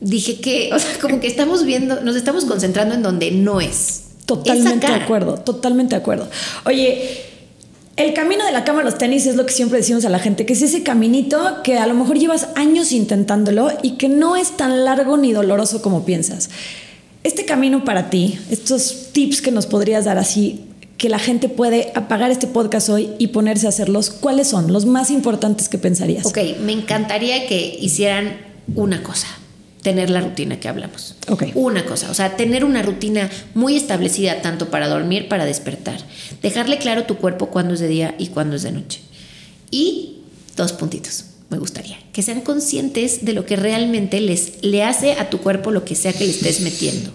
[0.00, 4.02] dije que, o sea, como que estamos viendo, nos estamos concentrando en donde no es.
[4.26, 6.28] Totalmente de acuerdo, totalmente de acuerdo.
[6.64, 7.22] Oye,
[7.96, 10.18] el camino de la cama a los tenis es lo que siempre decimos a la
[10.18, 14.36] gente, que es ese caminito que a lo mejor llevas años intentándolo y que no
[14.36, 16.50] es tan largo ni doloroso como piensas.
[17.22, 20.64] Este camino para ti, estos tips que nos podrías dar así,
[20.98, 24.86] que la gente puede apagar este podcast hoy y ponerse a hacerlos, ¿cuáles son los
[24.86, 26.26] más importantes que pensarías?
[26.26, 28.38] Ok, me encantaría que hicieran
[28.74, 29.28] una cosa
[29.84, 31.14] tener la rutina que hablamos.
[31.54, 36.00] Una cosa, o sea, tener una rutina muy establecida tanto para dormir, para despertar.
[36.42, 39.02] Dejarle claro tu cuerpo cuándo es de día y cuándo es de noche.
[39.70, 40.20] Y
[40.56, 45.28] dos puntitos, me gustaría, que sean conscientes de lo que realmente les le hace a
[45.28, 47.10] tu cuerpo lo que sea que le estés metiendo.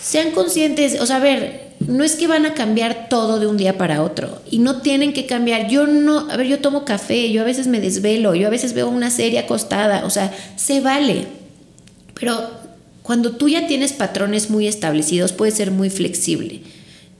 [0.00, 3.56] Sean conscientes, o sea, a ver, no es que van a cambiar todo de un
[3.56, 5.68] día para otro y no tienen que cambiar.
[5.68, 8.72] Yo no, a ver, yo tomo café, yo a veces me desvelo, yo a veces
[8.72, 11.26] veo una serie acostada, o sea, se vale.
[12.18, 12.50] Pero
[13.02, 16.60] cuando tú ya tienes patrones muy establecidos, puede ser muy flexible,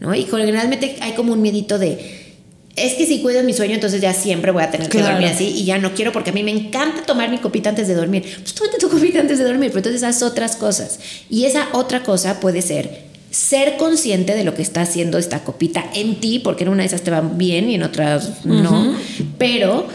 [0.00, 0.14] ¿no?
[0.14, 2.34] Y generalmente hay como un miedito de,
[2.76, 5.46] es que si cuido mi sueño, entonces ya siempre voy a tener que dormir así
[5.46, 8.24] y ya no quiero porque a mí me encanta tomar mi copita antes de dormir.
[8.40, 10.98] Pues tómate tu copita antes de dormir, pero entonces haz otras cosas.
[11.28, 15.84] Y esa otra cosa puede ser ser consciente de lo que está haciendo esta copita
[15.94, 18.94] en ti, porque en una de esas te va bien y en otras no,
[19.38, 19.88] pero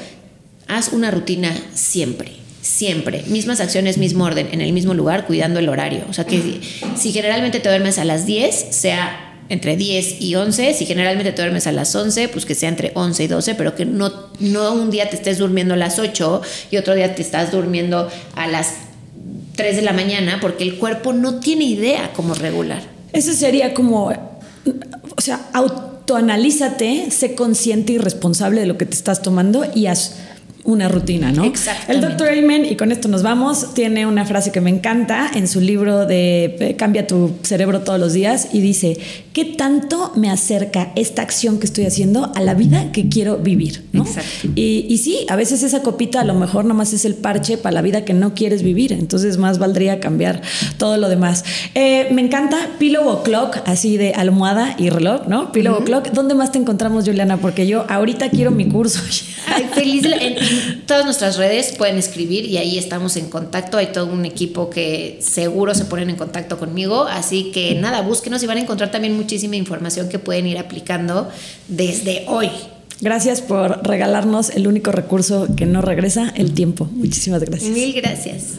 [0.67, 2.31] haz una rutina siempre.
[2.59, 6.03] Siempre, mismas acciones, mismo orden, en el mismo lugar, cuidando el horario.
[6.09, 6.59] O sea que
[6.97, 10.73] si, generalmente te duermes a las 10, sea entre 10 y 11.
[10.73, 13.73] Si generalmente te duermes a las 11, pues que sea entre 11 y 12, pero
[13.73, 14.11] que no,
[14.41, 18.11] no un día te estés durmiendo a las 8 y otro día te estás durmiendo
[18.35, 18.73] a las
[19.55, 22.96] 3 de la mañana, porque el cuerpo no tiene idea cómo regular.
[23.17, 24.11] Ese sería como,
[25.15, 30.17] o sea, autoanalízate, sé consciente y responsable de lo que te estás tomando y haz
[30.63, 31.51] una rutina, ¿no?
[31.87, 35.47] El doctor Ayman, y con esto nos vamos, tiene una frase que me encanta en
[35.47, 38.97] su libro de Cambia tu cerebro todos los días y dice
[39.37, 43.85] ¿qué tanto me acerca esta acción que estoy haciendo a la vida que quiero vivir?
[43.93, 44.01] ¿no?
[44.01, 44.47] Exacto.
[44.55, 47.75] Y, y sí, a veces esa copita a lo mejor nomás es el parche para
[47.75, 50.41] la vida que no quieres vivir, entonces más valdría cambiar
[50.79, 51.45] todo lo demás.
[51.75, 55.51] Eh, me encanta Pillow O'Clock, así de almohada y reloj, ¿no?
[55.51, 56.07] Pillow O'Clock.
[56.13, 57.37] ¿Dónde más te encontramos, Juliana?
[57.37, 58.99] Porque yo ahorita quiero mi curso.
[59.45, 60.03] Ay, feliz.
[60.03, 63.77] En, en todas nuestras redes pueden escribir y ahí estamos en contacto.
[63.77, 67.03] Hay todo un equipo que seguro se ponen en contacto conmigo.
[67.03, 71.29] Así que nada, búsquenos y van a encontrar también muchísima información que pueden ir aplicando
[71.67, 72.49] desde hoy.
[73.01, 76.87] Gracias por regalarnos el único recurso que no regresa, el tiempo.
[76.93, 77.71] Muchísimas gracias.
[77.71, 78.53] Mil gracias.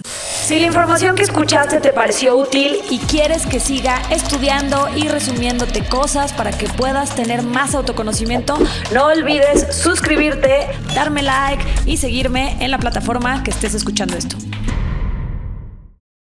[0.44, 5.86] Si la información que escuchaste te pareció útil, y quieres que siga estudiando y resumiéndote
[5.86, 8.58] cosas para que puedas tener más autoconocimiento,
[8.92, 14.36] no olvides suscribirte darme like y seguirme en la plataforma que estés escuchando esto.